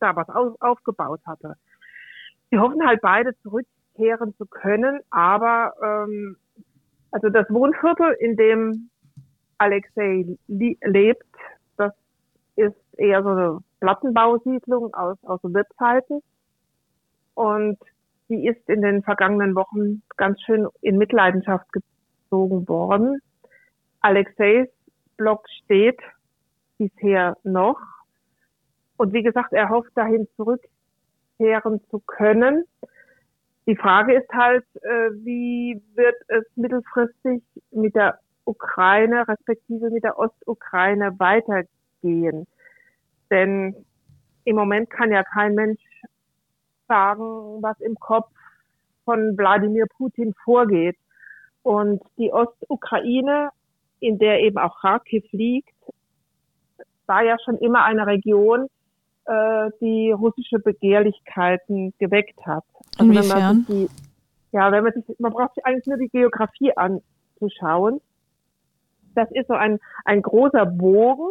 da 0.00 0.16
was 0.16 0.28
auf, 0.28 0.60
aufgebaut 0.60 1.20
hatte. 1.26 1.54
Sie 2.50 2.58
hoffen 2.58 2.86
halt 2.86 3.00
beide 3.00 3.36
zurückkehren 3.42 4.34
zu 4.36 4.46
können, 4.46 5.00
aber 5.10 5.74
ähm, 5.82 6.36
also 7.10 7.28
das 7.30 7.48
Wohnviertel, 7.48 8.12
in 8.18 8.36
dem 8.36 8.90
Alexei 9.58 10.26
lebt, 10.48 11.26
das 11.76 11.92
ist 12.56 12.76
eher 12.96 13.22
so 13.22 13.28
eine 13.30 13.58
Plattenbausiedlung 13.80 14.94
aus, 14.94 15.18
aus 15.24 15.40
Wirtszeiten. 15.42 16.22
Und 17.34 17.78
sie 18.28 18.46
ist 18.46 18.68
in 18.68 18.82
den 18.82 19.02
vergangenen 19.02 19.54
Wochen 19.54 20.02
ganz 20.16 20.40
schön 20.42 20.66
in 20.80 20.98
Mitleidenschaft 20.98 21.66
gezogen 21.72 22.68
worden. 22.68 23.20
Alexeis 24.00 24.68
Blog 25.16 25.46
steht 25.64 26.00
bisher 26.78 27.36
noch. 27.42 27.80
Und 28.96 29.12
wie 29.12 29.22
gesagt, 29.22 29.52
er 29.52 29.70
hofft 29.70 29.90
dahin 29.94 30.28
zurückkehren 30.36 31.80
zu 31.90 32.00
können. 32.00 32.64
Die 33.66 33.76
Frage 33.76 34.14
ist 34.14 34.30
halt, 34.32 34.64
äh, 34.76 35.10
wie 35.24 35.82
wird 35.94 36.16
es 36.28 36.44
mittelfristig 36.54 37.42
mit 37.70 37.94
der 37.94 38.18
Ukraine 38.44 39.26
respektive 39.26 39.90
mit 39.90 40.04
der 40.04 40.18
Ostukraine 40.18 41.18
weitergehen? 41.18 42.46
Denn 43.30 43.74
im 44.44 44.56
Moment 44.56 44.90
kann 44.90 45.10
ja 45.10 45.22
kein 45.22 45.54
Mensch 45.54 45.80
sagen, 46.86 47.62
was 47.62 47.80
im 47.80 47.94
Kopf 47.96 48.28
von 49.04 49.36
Wladimir 49.36 49.86
Putin 49.96 50.34
vorgeht. 50.44 50.96
Und 51.62 52.02
die 52.18 52.32
Ostukraine, 52.32 53.50
in 54.00 54.18
der 54.18 54.40
eben 54.40 54.58
auch 54.58 54.80
Kharkiv 54.80 55.24
liegt, 55.32 55.74
war 57.06 57.22
ja 57.22 57.36
schon 57.44 57.58
immer 57.58 57.84
eine 57.84 58.06
Region, 58.06 58.68
äh, 59.26 59.70
die 59.80 60.10
russische 60.12 60.58
Begehrlichkeiten 60.58 61.94
geweckt 61.98 62.38
hat. 62.44 62.64
Also 62.98 63.12
Inwiefern? 63.12 63.66
die, 63.68 63.88
ja, 64.52 64.70
wenn 64.70 64.84
man 64.84 64.92
sich, 64.92 65.04
man 65.18 65.32
braucht 65.32 65.54
sich 65.54 65.64
eigentlich 65.64 65.86
nur 65.86 65.98
die 65.98 66.08
Geografie 66.08 66.72
anzuschauen. 66.76 68.00
Das 69.14 69.30
ist 69.32 69.48
so 69.48 69.54
ein, 69.54 69.78
ein 70.04 70.22
großer 70.22 70.66
Bogen, 70.66 71.28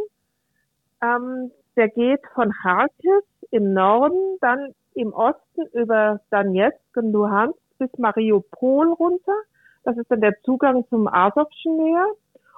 ähm, 1.01 1.51
der 1.75 1.89
geht 1.89 2.21
von 2.33 2.51
Kharkiv 2.51 3.23
im 3.51 3.73
Norden 3.73 4.37
dann 4.41 4.73
im 4.95 5.13
Osten 5.13 5.65
über 5.73 6.19
Donetsk 6.29 6.79
und 6.95 7.11
Luhansk 7.11 7.57
bis 7.77 7.89
Mariupol 7.97 8.93
runter, 8.93 9.35
Das 9.83 9.97
ist 9.97 10.09
dann 10.09 10.21
der 10.21 10.39
Zugang 10.43 10.87
zum 10.89 11.07
Asowschen 11.07 11.77
Meer 11.77 12.05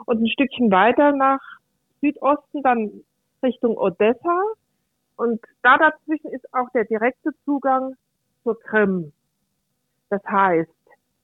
und 0.06 0.22
ein 0.22 0.28
Stückchen 0.28 0.72
weiter 0.72 1.12
nach 1.14 1.40
Südosten 2.02 2.62
dann 2.62 3.04
Richtung 3.42 3.78
Odessa. 3.78 4.42
Und 5.16 5.42
da 5.64 5.78
dazwischen 5.78 6.32
ist 6.32 6.54
auch 6.54 6.70
der 6.74 6.86
direkte 6.86 7.32
Zugang 7.46 7.96
zur 8.44 8.60
Krim. 8.60 9.14
Das 10.10 10.24
heißt, 10.26 10.70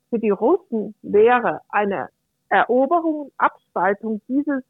für 0.09 0.19
die 0.19 0.29
Russen 0.29 0.95
wäre 1.01 1.61
eine 1.69 2.09
Eroberung 2.51 3.21
und 3.21 3.33
Abspaltung 3.37 4.21
dieses 4.27 4.63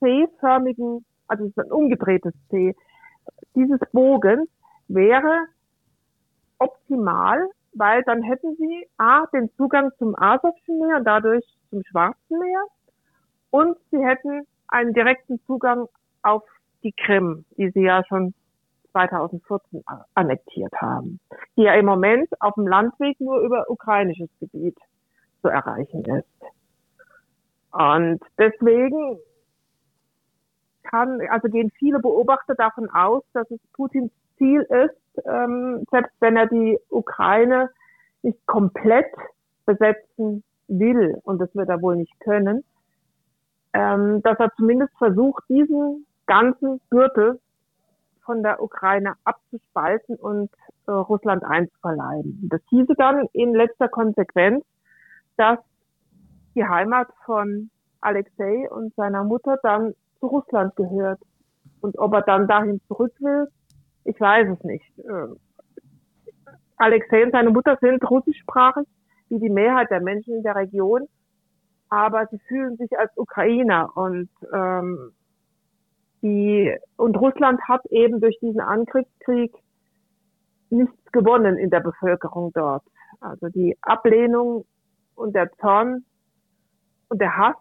C-förmigen, 0.00 1.04
also 1.26 1.44
es 1.44 1.50
ist 1.50 1.58
ein 1.58 1.72
umgedrehtes 1.72 2.34
C, 2.50 2.74
dieses 3.54 3.80
Bogens 3.92 4.48
wäre 4.88 5.46
optimal, 6.58 7.48
weil 7.74 8.02
dann 8.04 8.22
hätten 8.22 8.54
sie 8.56 8.86
A, 8.98 9.26
den 9.32 9.50
Zugang 9.56 9.90
zum 9.98 10.14
Asowschen 10.16 10.78
Meer 10.78 10.98
und 10.98 11.04
dadurch 11.04 11.44
zum 11.70 11.82
Schwarzen 11.84 12.38
Meer 12.38 12.64
und 13.50 13.76
sie 13.90 14.04
hätten 14.04 14.46
einen 14.68 14.92
direkten 14.92 15.40
Zugang 15.46 15.88
auf 16.22 16.42
die 16.82 16.92
Krim, 16.92 17.44
die 17.56 17.70
sie 17.70 17.82
ja 17.82 18.04
schon 18.06 18.34
2014 18.92 19.82
annektiert 20.14 20.72
haben, 20.80 21.20
die 21.56 21.62
ja 21.62 21.74
im 21.74 21.86
Moment 21.86 22.28
auf 22.40 22.54
dem 22.54 22.66
Landweg 22.66 23.20
nur 23.20 23.40
über 23.40 23.68
ukrainisches 23.68 24.30
Gebiet 24.40 24.78
zu 25.42 25.48
erreichen 25.48 26.04
ist. 26.04 26.55
Und 27.76 28.20
deswegen 28.38 29.18
kann, 30.82 31.20
also 31.30 31.48
gehen 31.48 31.70
viele 31.78 31.98
Beobachter 31.98 32.54
davon 32.54 32.88
aus, 32.90 33.22
dass 33.32 33.50
es 33.50 33.60
Putins 33.74 34.10
Ziel 34.38 34.62
ist, 34.62 35.26
ähm, 35.26 35.84
selbst 35.90 36.12
wenn 36.20 36.36
er 36.36 36.46
die 36.46 36.78
Ukraine 36.90 37.70
nicht 38.22 38.44
komplett 38.46 39.12
besetzen 39.66 40.42
will, 40.68 41.18
und 41.24 41.38
das 41.38 41.54
wird 41.54 41.68
er 41.68 41.82
wohl 41.82 41.96
nicht 41.96 42.18
können, 42.20 42.64
ähm, 43.72 44.22
dass 44.22 44.38
er 44.38 44.52
zumindest 44.56 44.96
versucht, 44.96 45.42
diesen 45.48 46.06
ganzen 46.26 46.80
Gürtel 46.90 47.40
von 48.24 48.42
der 48.42 48.62
Ukraine 48.62 49.14
abzuspalten 49.24 50.16
und 50.16 50.50
äh, 50.86 50.92
Russland 50.92 51.44
einzuverleiben. 51.44 52.48
Das 52.50 52.60
hieße 52.70 52.94
dann 52.96 53.26
in 53.32 53.54
letzter 53.54 53.88
Konsequenz, 53.88 54.64
dass 55.36 55.58
die 56.56 56.64
Heimat 56.64 57.08
von 57.24 57.70
Alexei 58.00 58.68
und 58.70 58.94
seiner 58.94 59.24
Mutter 59.24 59.58
dann 59.62 59.94
zu 60.18 60.26
Russland 60.26 60.74
gehört. 60.76 61.20
Und 61.80 61.98
ob 61.98 62.14
er 62.14 62.22
dann 62.22 62.48
dahin 62.48 62.80
zurück 62.88 63.12
will, 63.20 63.48
ich 64.04 64.18
weiß 64.20 64.48
es 64.56 64.64
nicht. 64.64 64.86
Ähm, 64.98 65.36
Alexei 66.76 67.24
und 67.24 67.32
seine 67.32 67.50
Mutter 67.50 67.78
sind 67.80 68.08
russischsprachig, 68.08 68.86
wie 69.28 69.38
die 69.38 69.50
Mehrheit 69.50 69.90
der 69.90 70.00
Menschen 70.00 70.36
in 70.36 70.42
der 70.42 70.56
Region, 70.56 71.08
aber 71.88 72.26
sie 72.30 72.38
fühlen 72.48 72.76
sich 72.76 72.98
als 72.98 73.10
Ukrainer 73.16 73.90
und 73.94 74.28
ähm, 74.52 75.12
die 76.22 76.74
und 76.96 77.16
Russland 77.16 77.60
hat 77.68 77.84
eben 77.86 78.20
durch 78.20 78.38
diesen 78.40 78.60
Angriffskrieg 78.60 79.52
nichts 80.70 81.12
gewonnen 81.12 81.56
in 81.56 81.70
der 81.70 81.80
Bevölkerung 81.80 82.52
dort. 82.52 82.82
Also 83.20 83.48
die 83.48 83.76
Ablehnung 83.82 84.64
und 85.14 85.34
der 85.34 85.52
Zorn 85.60 86.04
und 87.08 87.20
der 87.20 87.36
Hass 87.36 87.56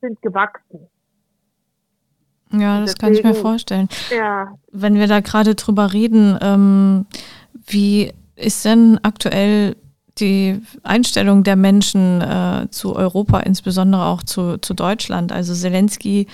sind 0.00 0.20
gewachsen. 0.22 0.88
Ja, 2.52 2.80
das 2.80 2.94
Deswegen, 2.94 3.00
kann 3.00 3.14
ich 3.14 3.24
mir 3.24 3.40
vorstellen. 3.40 3.88
Ja. 4.10 4.54
Wenn 4.72 4.96
wir 4.96 5.06
da 5.06 5.20
gerade 5.20 5.54
drüber 5.54 5.92
reden, 5.92 6.36
ähm, 6.40 7.06
wie 7.66 8.12
ist 8.34 8.64
denn 8.64 8.98
aktuell 9.02 9.76
die 10.18 10.60
Einstellung 10.82 11.44
der 11.44 11.56
Menschen 11.56 12.20
äh, 12.20 12.66
zu 12.70 12.96
Europa, 12.96 13.40
insbesondere 13.40 14.04
auch 14.06 14.22
zu, 14.22 14.58
zu 14.58 14.74
Deutschland? 14.74 15.30
Also 15.30 15.54
Zelensky 15.54 16.26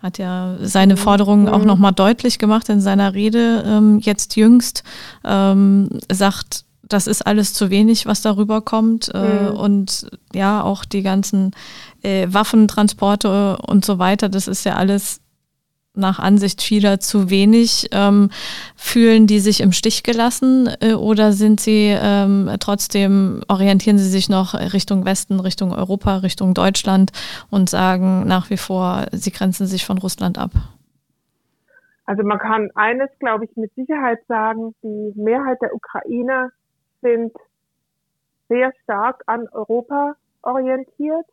hat 0.00 0.18
ja 0.18 0.56
seine 0.60 0.94
mhm. 0.94 0.98
Forderungen 0.98 1.46
mhm. 1.46 1.52
auch 1.52 1.64
nochmal 1.64 1.92
deutlich 1.92 2.38
gemacht 2.38 2.68
in 2.68 2.80
seiner 2.80 3.14
Rede 3.14 3.64
ähm, 3.66 3.98
jetzt 3.98 4.36
jüngst, 4.36 4.84
ähm, 5.24 5.88
sagt, 6.10 6.64
das 6.88 7.06
ist 7.06 7.26
alles 7.26 7.52
zu 7.52 7.70
wenig, 7.70 8.06
was 8.06 8.22
darüber 8.22 8.60
kommt. 8.60 9.10
Äh, 9.14 9.50
mhm. 9.50 9.56
Und 9.56 10.10
ja, 10.34 10.62
auch 10.62 10.84
die 10.84 11.02
ganzen 11.02 11.52
äh, 12.02 12.26
Waffentransporte 12.28 13.58
und 13.58 13.84
so 13.84 13.98
weiter, 13.98 14.28
das 14.28 14.48
ist 14.48 14.64
ja 14.64 14.74
alles 14.74 15.20
nach 15.98 16.18
Ansicht 16.18 16.62
vieler 16.62 17.00
zu 17.00 17.28
wenig? 17.28 17.88
Ähm, 17.92 18.30
fühlen 18.76 19.26
die 19.26 19.40
sich 19.40 19.60
im 19.60 19.72
Stich 19.72 20.02
gelassen 20.02 20.70
äh, 20.80 20.94
oder 20.94 21.32
sind 21.32 21.60
sie 21.60 21.94
ähm, 22.00 22.50
trotzdem, 22.60 23.42
orientieren 23.48 23.98
sie 23.98 24.08
sich 24.08 24.28
noch 24.28 24.54
Richtung 24.54 25.04
Westen, 25.04 25.40
Richtung 25.40 25.72
Europa, 25.72 26.18
Richtung 26.18 26.54
Deutschland 26.54 27.10
und 27.50 27.68
sagen 27.68 28.26
nach 28.26 28.48
wie 28.50 28.56
vor, 28.56 29.06
sie 29.12 29.32
grenzen 29.32 29.66
sich 29.66 29.84
von 29.84 29.98
Russland 29.98 30.38
ab? 30.38 30.52
Also 32.06 32.22
man 32.22 32.38
kann 32.38 32.70
eines, 32.74 33.10
glaube 33.18 33.44
ich, 33.44 33.54
mit 33.56 33.74
Sicherheit 33.74 34.20
sagen, 34.28 34.74
die 34.82 35.12
Mehrheit 35.14 35.58
der 35.60 35.74
Ukrainer 35.74 36.48
sind 37.00 37.32
sehr 38.48 38.72
stark 38.82 39.22
an 39.26 39.48
Europa 39.48 40.14
orientiert. 40.42 41.26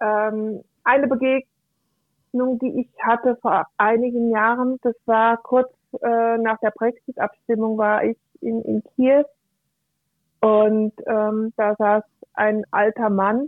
Ähm, 0.00 0.62
eine 0.82 1.06
Begegnung 1.06 2.58
die 2.60 2.80
ich 2.80 2.88
hatte 3.02 3.36
vor 3.36 3.66
einigen 3.76 4.30
Jahren. 4.30 4.78
Das 4.82 4.96
war 5.06 5.36
kurz 5.36 5.72
äh, 6.02 6.38
nach 6.38 6.58
der 6.60 6.70
Brexit-Abstimmung 6.70 7.78
war 7.78 8.04
ich 8.04 8.18
in, 8.40 8.62
in 8.62 8.82
Kiew 8.94 9.24
und 10.40 10.92
ähm, 11.06 11.52
da 11.56 11.74
saß 11.76 12.02
ein 12.34 12.64
alter 12.70 13.08
Mann 13.08 13.46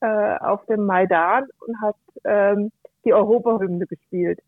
äh, 0.00 0.36
auf 0.38 0.64
dem 0.66 0.84
Maidan 0.84 1.46
und 1.66 1.80
hat 1.80 1.96
ähm, 2.24 2.70
die 3.04 3.14
Europahymne 3.14 3.86
gespielt. 3.86 4.40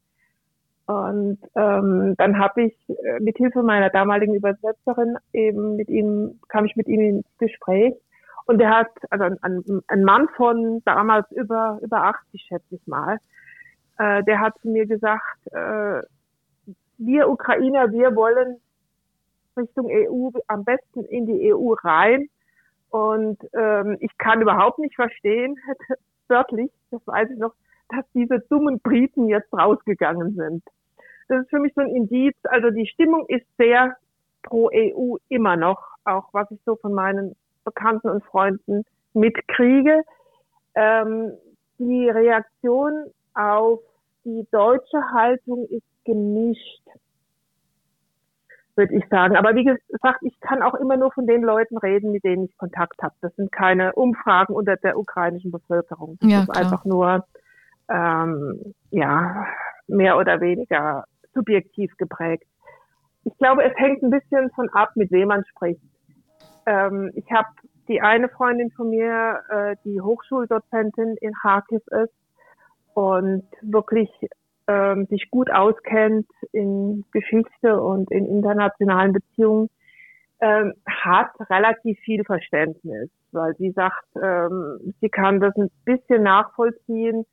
Und 0.88 1.38
ähm, 1.54 2.14
dann 2.16 2.38
habe 2.38 2.62
ich 2.62 2.74
äh, 2.88 3.20
mit 3.20 3.36
Hilfe 3.36 3.62
meiner 3.62 3.90
damaligen 3.90 4.34
Übersetzerin 4.34 5.18
eben 5.34 5.76
mit 5.76 5.90
ihm, 5.90 6.40
kam 6.48 6.64
ich 6.64 6.76
mit 6.76 6.88
ihm 6.88 7.00
ins 7.00 7.26
Gespräch. 7.38 7.92
Und 8.46 8.58
er 8.58 8.70
hat, 8.70 8.88
also 9.10 9.24
ein, 9.42 9.82
ein 9.86 10.02
Mann 10.02 10.28
von 10.34 10.82
damals 10.86 11.30
über, 11.32 11.78
über 11.82 12.04
80, 12.04 12.40
schätze 12.40 12.74
ich 12.74 12.86
mal, 12.86 13.18
äh, 13.98 14.24
der 14.24 14.40
hat 14.40 14.58
zu 14.62 14.68
mir 14.70 14.86
gesagt, 14.86 15.22
äh, 15.52 16.00
wir 16.96 17.28
Ukrainer, 17.28 17.92
wir 17.92 18.16
wollen 18.16 18.56
Richtung 19.58 19.90
EU, 19.90 20.30
am 20.46 20.64
besten 20.64 21.04
in 21.04 21.26
die 21.26 21.52
EU 21.52 21.74
rein. 21.84 22.30
Und 22.88 23.38
ähm, 23.52 23.98
ich 24.00 24.16
kann 24.16 24.40
überhaupt 24.40 24.78
nicht 24.78 24.94
verstehen, 24.94 25.58
wörtlich, 26.28 26.70
das 26.90 27.06
weiß 27.06 27.28
ich 27.28 27.38
noch, 27.38 27.52
dass 27.90 28.06
diese 28.14 28.40
dummen 28.48 28.80
Briten 28.80 29.28
jetzt 29.28 29.52
rausgegangen 29.52 30.34
sind. 30.34 30.64
Das 31.28 31.42
ist 31.42 31.50
für 31.50 31.60
mich 31.60 31.72
so 31.74 31.82
ein 31.82 31.94
Indiz. 31.94 32.36
Also 32.44 32.70
die 32.70 32.86
Stimmung 32.86 33.26
ist 33.28 33.46
sehr 33.58 33.96
pro 34.42 34.70
EU 34.72 35.16
immer 35.28 35.56
noch, 35.56 35.82
auch 36.04 36.28
was 36.32 36.50
ich 36.50 36.58
so 36.64 36.76
von 36.76 36.92
meinen 36.92 37.36
Bekannten 37.64 38.08
und 38.08 38.24
Freunden 38.24 38.84
mitkriege. 39.12 40.02
Ähm, 40.74 41.32
die 41.78 42.08
Reaktion 42.08 43.04
auf 43.34 43.80
die 44.24 44.46
deutsche 44.50 45.02
Haltung 45.12 45.66
ist 45.68 45.84
gemischt, 46.04 46.82
würde 48.74 48.94
ich 48.94 49.06
sagen. 49.08 49.36
Aber 49.36 49.54
wie 49.54 49.64
gesagt, 49.64 50.22
ich 50.22 50.38
kann 50.40 50.62
auch 50.62 50.74
immer 50.74 50.96
nur 50.96 51.12
von 51.12 51.26
den 51.26 51.42
Leuten 51.42 51.76
reden, 51.76 52.12
mit 52.12 52.24
denen 52.24 52.44
ich 52.44 52.56
Kontakt 52.56 53.02
habe. 53.02 53.14
Das 53.20 53.34
sind 53.36 53.52
keine 53.52 53.92
Umfragen 53.92 54.54
unter 54.54 54.76
der 54.76 54.98
ukrainischen 54.98 55.50
Bevölkerung. 55.50 56.16
Das 56.20 56.30
ja, 56.30 56.40
ist 56.40 56.50
klar. 56.50 56.64
einfach 56.64 56.84
nur 56.84 57.26
ähm, 57.90 58.74
ja 58.90 59.46
mehr 59.86 60.18
oder 60.18 60.40
weniger 60.40 61.04
subjektiv 61.34 61.96
geprägt. 61.96 62.44
Ich 63.24 63.36
glaube, 63.38 63.64
es 63.64 63.76
hängt 63.76 64.02
ein 64.02 64.10
bisschen 64.10 64.50
von 64.50 64.68
ab, 64.70 64.90
mit 64.94 65.10
wem 65.10 65.28
man 65.28 65.44
spricht. 65.46 65.82
Ähm, 66.66 67.10
ich 67.14 67.30
habe 67.30 67.48
die 67.88 68.00
eine 68.00 68.28
Freundin 68.28 68.70
von 68.70 68.90
mir, 68.90 69.42
äh, 69.48 69.76
die 69.84 70.00
Hochschuldozentin 70.00 71.16
in 71.20 71.32
Kharkiv 71.34 71.82
ist, 71.88 72.14
und 72.98 73.44
wirklich 73.62 74.10
ähm, 74.66 75.06
sich 75.06 75.30
gut 75.30 75.52
auskennt 75.52 76.26
in 76.50 77.04
Geschichte 77.12 77.80
und 77.80 78.10
in 78.10 78.26
internationalen 78.26 79.12
Beziehungen, 79.12 79.70
ähm, 80.40 80.74
hat 80.84 81.30
relativ 81.48 81.96
viel 82.00 82.24
Verständnis, 82.24 83.08
weil 83.30 83.54
sie 83.54 83.70
sagt, 83.70 84.04
ähm, 84.20 84.94
sie 85.00 85.10
kann 85.10 85.38
das 85.38 85.54
ein 85.56 85.70
bisschen 85.84 86.24
nachvollziehen. 86.24 87.24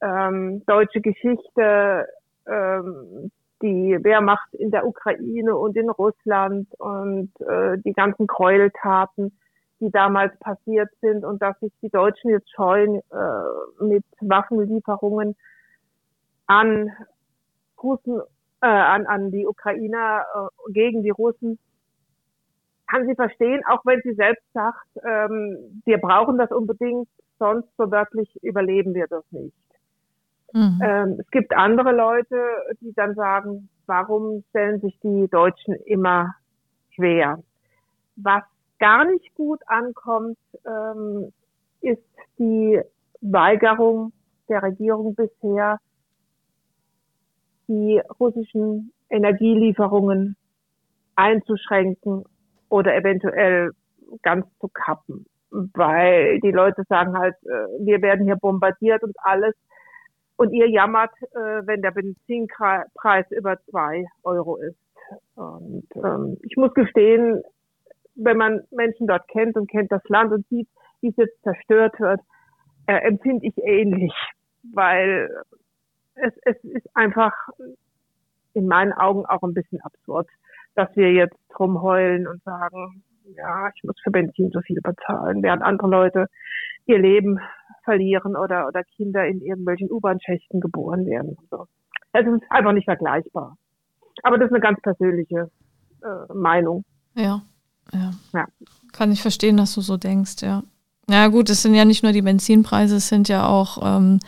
Ähm, 0.00 0.62
deutsche 0.66 1.02
Geschichte, 1.02 2.06
ähm, 2.46 3.30
die 3.62 3.98
Wehrmacht 4.02 4.52
in 4.54 4.70
der 4.70 4.86
Ukraine 4.86 5.56
und 5.56 5.76
in 5.76 5.88
Russland 5.88 6.68
und 6.78 7.30
äh, 7.40 7.78
die 7.78 7.92
ganzen 7.92 8.26
Gräueltaten 8.26 9.32
die 9.82 9.90
damals 9.90 10.38
passiert 10.38 10.88
sind 11.00 11.24
und 11.24 11.42
dass 11.42 11.58
sich 11.58 11.72
die 11.82 11.90
Deutschen 11.90 12.30
jetzt 12.30 12.50
scheuen 12.54 13.00
äh, 13.10 13.84
mit 13.84 14.04
Waffenlieferungen 14.20 15.34
an 16.46 16.88
Russen, 17.82 18.20
äh, 18.60 18.66
an, 18.66 19.06
an 19.06 19.32
die 19.32 19.44
Ukrainer 19.44 20.24
äh, 20.34 20.72
gegen 20.72 21.02
die 21.02 21.10
Russen, 21.10 21.58
kann 22.86 23.06
sie 23.06 23.16
verstehen, 23.16 23.62
auch 23.68 23.84
wenn 23.84 24.00
sie 24.04 24.14
selbst 24.14 24.44
sagt, 24.52 24.86
ähm, 25.04 25.82
wir 25.84 25.98
brauchen 25.98 26.38
das 26.38 26.52
unbedingt, 26.52 27.08
sonst 27.40 27.68
so 27.76 27.90
wirklich 27.90 28.32
überleben 28.42 28.94
wir 28.94 29.08
das 29.08 29.24
nicht. 29.32 29.56
Mhm. 30.52 30.80
Ähm, 30.82 31.16
es 31.18 31.30
gibt 31.30 31.54
andere 31.54 31.92
Leute, 31.92 32.36
die 32.80 32.92
dann 32.94 33.14
sagen, 33.14 33.68
warum 33.86 34.44
stellen 34.50 34.80
sich 34.80 34.98
die 35.02 35.28
Deutschen 35.28 35.74
immer 35.86 36.34
schwer? 36.90 37.38
Was 38.16 38.42
gar 38.78 39.04
nicht 39.04 39.34
gut 39.34 39.60
ankommt, 39.66 40.38
ähm, 40.66 41.32
ist 41.80 42.02
die 42.38 42.80
Weigerung 43.20 44.12
der 44.48 44.62
Regierung 44.62 45.14
bisher, 45.14 45.78
die 47.68 48.02
russischen 48.20 48.92
Energielieferungen 49.08 50.36
einzuschränken 51.14 52.24
oder 52.68 52.94
eventuell 52.96 53.70
ganz 54.22 54.46
zu 54.60 54.68
kappen. 54.68 55.26
Weil 55.50 56.40
die 56.40 56.50
Leute 56.50 56.82
sagen 56.88 57.16
halt, 57.16 57.34
äh, 57.44 57.84
wir 57.84 58.00
werden 58.02 58.24
hier 58.24 58.36
bombardiert 58.36 59.02
und 59.02 59.14
alles. 59.22 59.54
Und 60.42 60.52
ihr 60.52 60.68
jammert, 60.68 61.12
äh, 61.34 61.64
wenn 61.66 61.82
der 61.82 61.92
Benzinpreis 61.92 63.30
über 63.30 63.58
zwei 63.70 64.06
Euro 64.24 64.56
ist. 64.56 64.76
Und 65.36 65.86
ähm, 65.94 66.36
ich 66.42 66.56
muss 66.56 66.74
gestehen, 66.74 67.44
wenn 68.16 68.38
man 68.38 68.64
Menschen 68.72 69.06
dort 69.06 69.28
kennt 69.28 69.54
und 69.54 69.70
kennt 69.70 69.92
das 69.92 70.02
Land 70.08 70.32
und 70.32 70.44
sieht, 70.48 70.66
wie 71.00 71.10
es 71.10 71.16
jetzt 71.16 71.40
zerstört 71.44 71.94
wird, 72.00 72.20
äh, 72.88 73.06
empfinde 73.06 73.46
ich 73.46 73.56
ähnlich. 73.58 74.12
Weil 74.72 75.30
es, 76.16 76.32
es 76.44 76.56
ist 76.64 76.88
einfach 76.96 77.32
in 78.54 78.66
meinen 78.66 78.92
Augen 78.94 79.24
auch 79.24 79.44
ein 79.44 79.54
bisschen 79.54 79.80
absurd, 79.82 80.28
dass 80.74 80.88
wir 80.96 81.12
jetzt 81.12 81.38
rumheulen 81.56 82.26
und 82.26 82.42
sagen, 82.42 83.04
ja, 83.36 83.70
ich 83.76 83.84
muss 83.84 83.94
für 84.02 84.10
Benzin 84.10 84.50
so 84.50 84.60
viel 84.62 84.80
bezahlen, 84.80 85.40
während 85.40 85.62
andere 85.62 85.88
Leute 85.88 86.26
ihr 86.86 86.98
Leben 86.98 87.38
verlieren 87.84 88.36
oder, 88.36 88.66
oder 88.68 88.82
Kinder 88.84 89.26
in 89.26 89.40
irgendwelchen 89.40 89.90
U-Bahn-Schächten 89.90 90.60
geboren 90.60 91.06
werden. 91.06 91.36
So. 91.50 91.66
Es 92.12 92.26
ist 92.26 92.42
einfach 92.50 92.72
nicht 92.72 92.84
vergleichbar. 92.84 93.56
Aber 94.22 94.38
das 94.38 94.46
ist 94.46 94.52
eine 94.52 94.60
ganz 94.60 94.80
persönliche 94.80 95.50
äh, 96.02 96.32
Meinung. 96.32 96.84
Ja, 97.14 97.42
ja, 97.92 98.10
ja. 98.32 98.46
Kann 98.92 99.12
ich 99.12 99.22
verstehen, 99.22 99.56
dass 99.56 99.74
du 99.74 99.80
so 99.80 99.96
denkst, 99.96 100.42
ja. 100.42 100.62
Ja 101.10 101.26
gut, 101.26 101.50
es 101.50 101.62
sind 101.62 101.74
ja 101.74 101.84
nicht 101.84 102.04
nur 102.04 102.12
die 102.12 102.22
Benzinpreise, 102.22 102.96
es 102.96 103.08
sind 103.08 103.28
ja 103.28 103.46
auch 103.46 103.78
ähm, 103.82 104.20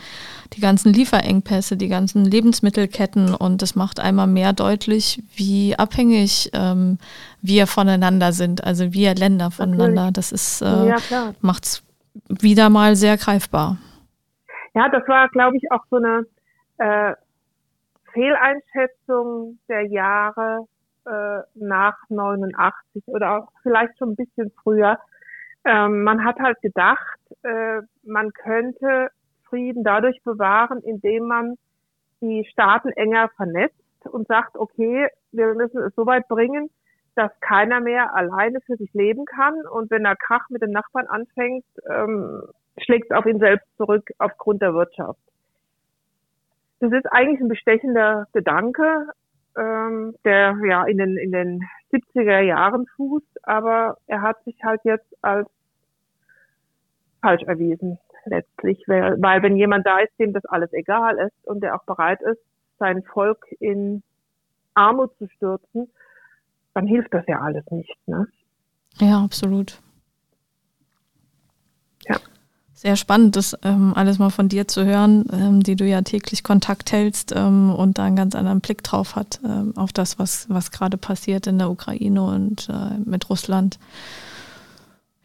die 0.54 0.60
ganzen 0.60 0.92
Lieferengpässe, 0.92 1.76
die 1.76 1.88
ganzen 1.88 2.24
Lebensmittelketten 2.24 3.32
und 3.32 3.62
das 3.62 3.76
macht 3.76 4.00
einmal 4.00 4.26
mehr 4.26 4.52
deutlich, 4.52 5.22
wie 5.36 5.76
abhängig 5.76 6.50
ähm, 6.52 6.98
wir 7.40 7.68
voneinander 7.68 8.32
sind, 8.32 8.64
also 8.64 8.92
wir 8.92 9.14
Länder 9.14 9.52
voneinander. 9.52 10.10
Das 10.12 10.32
ist 10.32 10.62
äh, 10.62 10.88
ja, 10.88 11.34
macht 11.40 11.64
es 11.64 11.82
wieder 12.28 12.70
mal 12.70 12.96
sehr 12.96 13.16
greifbar. 13.16 13.76
Ja, 14.74 14.88
das 14.88 15.06
war, 15.08 15.28
glaube 15.28 15.56
ich, 15.56 15.70
auch 15.70 15.84
so 15.90 15.96
eine 15.96 16.26
äh, 16.78 17.14
Fehleinschätzung 18.12 19.58
der 19.68 19.86
Jahre 19.86 20.66
äh, 21.06 21.40
nach 21.54 21.96
89 22.08 23.04
oder 23.06 23.38
auch 23.38 23.48
vielleicht 23.62 23.96
schon 23.98 24.10
ein 24.10 24.16
bisschen 24.16 24.50
früher. 24.62 24.98
Ähm, 25.64 26.02
man 26.02 26.24
hat 26.24 26.38
halt 26.38 26.60
gedacht, 26.60 27.18
äh, 27.42 27.80
man 28.02 28.32
könnte 28.32 29.10
Frieden 29.48 29.84
dadurch 29.84 30.22
bewahren, 30.22 30.80
indem 30.82 31.26
man 31.26 31.56
die 32.20 32.46
Staaten 32.50 32.90
enger 32.90 33.28
vernetzt 33.36 33.74
und 34.04 34.26
sagt, 34.28 34.56
okay, 34.56 35.08
wir 35.32 35.54
müssen 35.54 35.80
es 35.82 35.94
so 35.94 36.06
weit 36.06 36.28
bringen, 36.28 36.70
dass 37.14 37.30
keiner 37.40 37.80
mehr 37.80 38.14
alleine 38.14 38.60
für 38.60 38.76
sich 38.76 38.92
leben 38.94 39.24
kann. 39.24 39.54
Und 39.66 39.90
wenn 39.90 40.04
der 40.04 40.16
Krach 40.16 40.48
mit 40.50 40.62
den 40.62 40.70
Nachbarn 40.70 41.06
anfängt, 41.06 41.64
ähm, 41.88 42.42
schlägt 42.78 43.10
es 43.10 43.16
auf 43.16 43.26
ihn 43.26 43.38
selbst 43.38 43.66
zurück 43.76 44.10
aufgrund 44.18 44.62
der 44.62 44.74
Wirtschaft. 44.74 45.20
Das 46.80 46.92
ist 46.92 47.06
eigentlich 47.12 47.40
ein 47.40 47.48
bestechender 47.48 48.26
Gedanke, 48.32 49.08
ähm, 49.56 50.14
der 50.24 50.56
ja 50.66 50.84
in 50.84 50.98
den, 50.98 51.16
in 51.16 51.32
den 51.32 51.62
70er 51.92 52.40
Jahren 52.40 52.86
fußt, 52.96 53.46
aber 53.46 53.96
er 54.06 54.22
hat 54.22 54.42
sich 54.44 54.56
halt 54.64 54.80
jetzt 54.84 55.06
als 55.22 55.48
falsch 57.22 57.42
erwiesen 57.44 57.98
letztlich, 58.26 58.82
weil, 58.86 59.20
weil 59.20 59.42
wenn 59.42 59.56
jemand 59.56 59.86
da 59.86 59.98
ist, 60.00 60.12
dem 60.18 60.32
das 60.32 60.44
alles 60.46 60.72
egal 60.72 61.18
ist 61.18 61.46
und 61.46 61.62
der 61.62 61.74
auch 61.74 61.84
bereit 61.84 62.20
ist, 62.22 62.40
sein 62.78 63.02
Volk 63.02 63.46
in 63.60 64.02
Armut 64.74 65.16
zu 65.18 65.28
stürzen, 65.28 65.90
dann 66.74 66.86
hilft 66.86 67.14
das 67.14 67.24
ja 67.26 67.40
alles 67.40 67.64
nicht. 67.70 67.96
Ne? 68.06 68.26
Ja, 69.00 69.22
absolut. 69.22 69.80
Ja. 72.06 72.16
Sehr 72.74 72.96
spannend, 72.96 73.36
das 73.36 73.56
ähm, 73.62 73.92
alles 73.94 74.18
mal 74.18 74.30
von 74.30 74.48
dir 74.48 74.68
zu 74.68 74.84
hören, 74.84 75.24
ähm, 75.32 75.62
die 75.62 75.76
du 75.76 75.86
ja 75.86 76.02
täglich 76.02 76.42
Kontakt 76.42 76.92
hältst 76.92 77.32
ähm, 77.34 77.72
und 77.74 77.96
da 77.96 78.04
einen 78.04 78.16
ganz 78.16 78.34
anderen 78.34 78.60
Blick 78.60 78.82
drauf 78.82 79.16
hat, 79.16 79.40
ähm, 79.44 79.72
auf 79.76 79.92
das, 79.92 80.18
was, 80.18 80.50
was 80.50 80.70
gerade 80.70 80.98
passiert 80.98 81.46
in 81.46 81.58
der 81.58 81.70
Ukraine 81.70 82.22
und 82.22 82.68
äh, 82.68 82.98
mit 82.98 83.30
Russland. 83.30 83.78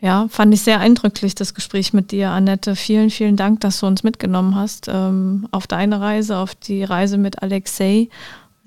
Ja, 0.01 0.27
fand 0.29 0.53
ich 0.53 0.61
sehr 0.61 0.79
eindrücklich, 0.79 1.35
das 1.35 1.53
Gespräch 1.53 1.91
mit 1.91 2.11
dir, 2.11 2.29
Annette. 2.29 2.77
Vielen, 2.77 3.09
vielen 3.09 3.35
Dank, 3.35 3.59
dass 3.59 3.81
du 3.81 3.87
uns 3.87 4.03
mitgenommen 4.03 4.55
hast 4.55 4.87
ähm, 4.87 5.47
auf 5.51 5.67
deine 5.67 5.99
Reise, 5.99 6.37
auf 6.37 6.55
die 6.55 6.85
Reise 6.85 7.17
mit 7.17 7.43
Alexei. 7.43 8.07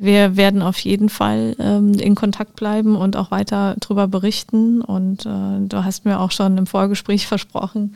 Wir 0.03 0.37
werden 0.37 0.63
auf 0.63 0.79
jeden 0.79 1.09
Fall 1.09 1.55
ähm, 1.61 1.93
in 1.93 2.17
Kontakt 2.17 2.57
bleiben 2.57 2.97
und 2.97 3.17
auch 3.17 3.31
weiter 3.31 3.77
darüber 3.79 4.09
berichten. 4.09 4.83
Und 4.83 5.25
äh, 5.27 5.69
du 5.69 5.85
hast 5.85 6.05
mir 6.05 6.19
auch 6.19 6.33
schon 6.33 6.59
im 6.59 6.67
Vorgespräch 6.67 7.29
versprochen, 7.29 7.95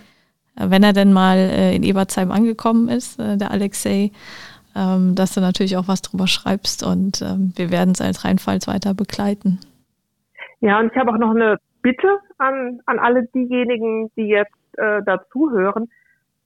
äh, 0.55 0.71
wenn 0.71 0.85
er 0.85 0.93
denn 0.93 1.13
mal 1.13 1.37
äh, 1.37 1.75
in 1.75 1.83
Ebersheim 1.83 2.31
angekommen 2.31 2.89
ist, 2.89 3.19
äh, 3.19 3.37
der 3.37 3.51
Alexei, 3.51 4.13
ähm, 4.77 5.17
dass 5.17 5.35
du 5.35 5.41
natürlich 5.41 5.77
auch 5.77 5.89
was 5.89 6.01
drüber 6.01 6.29
schreibst. 6.29 6.87
Und 6.87 7.23
ähm, 7.23 7.53
wir 7.57 7.73
werden 7.73 7.91
es 7.91 8.01
als 8.01 8.25
Rheinpfalz 8.25 8.69
weiter 8.69 8.95
begleiten. 8.95 9.59
Ja, 10.61 10.79
und 10.79 10.93
ich 10.93 10.97
habe 10.97 11.11
auch 11.11 11.19
noch 11.19 11.35
eine 11.35 11.59
Bitte 11.83 12.21
an, 12.39 12.79
an 12.87 13.01
alle 13.01 13.27
diejenigen, 13.35 14.13
die 14.17 14.29
jetzt 14.29 14.55
äh, 14.79 15.03
dazuhören, 15.05 15.89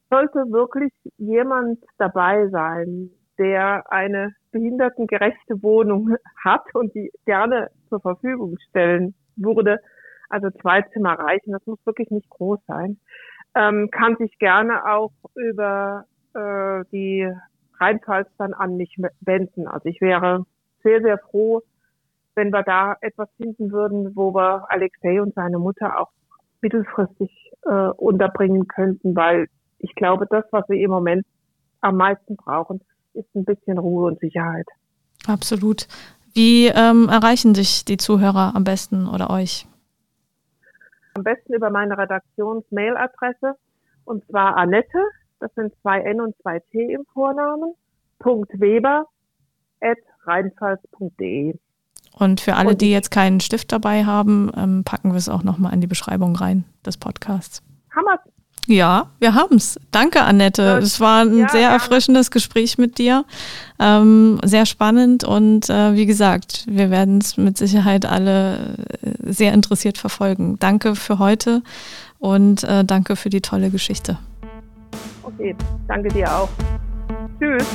sollte 0.08 0.38
wirklich 0.50 0.92
jemand 1.18 1.80
dabei 1.98 2.48
sein, 2.48 3.10
der 3.40 3.90
eine 3.90 4.34
behindertengerechte 4.52 5.62
Wohnung 5.62 6.16
hat 6.44 6.62
und 6.74 6.94
die 6.94 7.10
gerne 7.24 7.70
zur 7.88 8.00
Verfügung 8.00 8.56
stellen 8.68 9.14
würde, 9.34 9.80
also 10.28 10.50
zwei 10.50 10.82
Zimmer 10.92 11.18
reichen, 11.18 11.52
das 11.52 11.66
muss 11.66 11.84
wirklich 11.84 12.10
nicht 12.10 12.28
groß 12.30 12.60
sein, 12.68 13.00
ähm, 13.56 13.88
kann 13.90 14.16
sich 14.16 14.38
gerne 14.38 14.86
auch 14.86 15.12
über 15.34 16.04
äh, 16.34 16.84
die 16.92 17.28
Rheinpfalz 17.80 18.28
dann 18.38 18.52
an 18.54 18.76
mich 18.76 18.96
wenden. 19.22 19.66
Also 19.66 19.88
ich 19.88 20.00
wäre 20.00 20.44
sehr, 20.84 21.00
sehr 21.00 21.18
froh, 21.18 21.62
wenn 22.34 22.52
wir 22.52 22.62
da 22.62 22.96
etwas 23.00 23.28
finden 23.38 23.72
würden, 23.72 24.14
wo 24.14 24.34
wir 24.34 24.66
Alexei 24.68 25.20
und 25.20 25.34
seine 25.34 25.58
Mutter 25.58 25.98
auch 25.98 26.10
mittelfristig 26.60 27.52
äh, 27.64 27.88
unterbringen 27.96 28.68
könnten, 28.68 29.16
weil 29.16 29.48
ich 29.78 29.94
glaube, 29.94 30.26
das, 30.28 30.44
was 30.50 30.68
wir 30.68 30.78
im 30.78 30.90
Moment 30.90 31.26
am 31.80 31.96
meisten 31.96 32.36
brauchen, 32.36 32.82
ist 33.14 33.34
ein 33.34 33.44
bisschen 33.44 33.78
Ruhe 33.78 34.06
und 34.06 34.20
Sicherheit. 34.20 34.66
Absolut. 35.26 35.86
Wie 36.32 36.66
ähm, 36.66 37.08
erreichen 37.08 37.54
sich 37.54 37.84
die 37.84 37.96
Zuhörer 37.96 38.54
am 38.54 38.64
besten 38.64 39.08
oder 39.08 39.30
euch? 39.30 39.66
Am 41.14 41.24
besten 41.24 41.54
über 41.54 41.70
meine 41.70 41.98
Redaktions-Mail-Adresse 41.98 43.56
und 44.04 44.24
zwar 44.28 44.56
Annette, 44.56 44.98
das 45.40 45.52
sind 45.54 45.72
zwei 45.82 46.00
N 46.00 46.20
und 46.20 46.34
zwei 46.42 46.60
T 46.70 46.92
im 46.92 47.04
Vornamen, 47.12 47.74
Punkt 48.18 48.50
Weber 48.60 49.06
at 49.80 49.98
rheinpfalz.de. 50.24 51.54
Und 52.18 52.40
für 52.40 52.54
alle, 52.54 52.76
die 52.76 52.90
jetzt 52.90 53.10
keinen 53.10 53.40
Stift 53.40 53.72
dabei 53.72 54.04
haben, 54.04 54.50
ähm, 54.56 54.82
packen 54.84 55.10
wir 55.10 55.16
es 55.16 55.28
auch 55.28 55.42
nochmal 55.42 55.72
in 55.72 55.80
die 55.80 55.86
Beschreibung 55.86 56.36
rein 56.36 56.64
des 56.84 56.96
Podcasts. 56.96 57.62
Hammer. 57.94 58.18
Ja, 58.70 59.06
wir 59.18 59.34
haben 59.34 59.56
es. 59.56 59.80
Danke, 59.90 60.22
Annette. 60.22 60.78
Es 60.78 61.00
war 61.00 61.22
ein 61.24 61.36
ja, 61.36 61.48
sehr 61.48 61.70
erfrischendes 61.70 62.30
Gespräch 62.30 62.78
mit 62.78 62.98
dir. 62.98 63.24
Ähm, 63.80 64.38
sehr 64.44 64.64
spannend 64.64 65.24
und 65.24 65.68
äh, 65.68 65.94
wie 65.96 66.06
gesagt, 66.06 66.66
wir 66.68 66.88
werden 66.88 67.18
es 67.18 67.36
mit 67.36 67.58
Sicherheit 67.58 68.06
alle 68.06 68.76
äh, 69.02 69.32
sehr 69.32 69.54
interessiert 69.54 69.98
verfolgen. 69.98 70.56
Danke 70.60 70.94
für 70.94 71.18
heute 71.18 71.62
und 72.20 72.62
äh, 72.62 72.84
danke 72.84 73.16
für 73.16 73.28
die 73.28 73.40
tolle 73.40 73.70
Geschichte. 73.70 74.18
Okay, 75.24 75.56
danke 75.88 76.08
dir 76.10 76.32
auch. 76.32 76.48
Tschüss. 77.40 77.66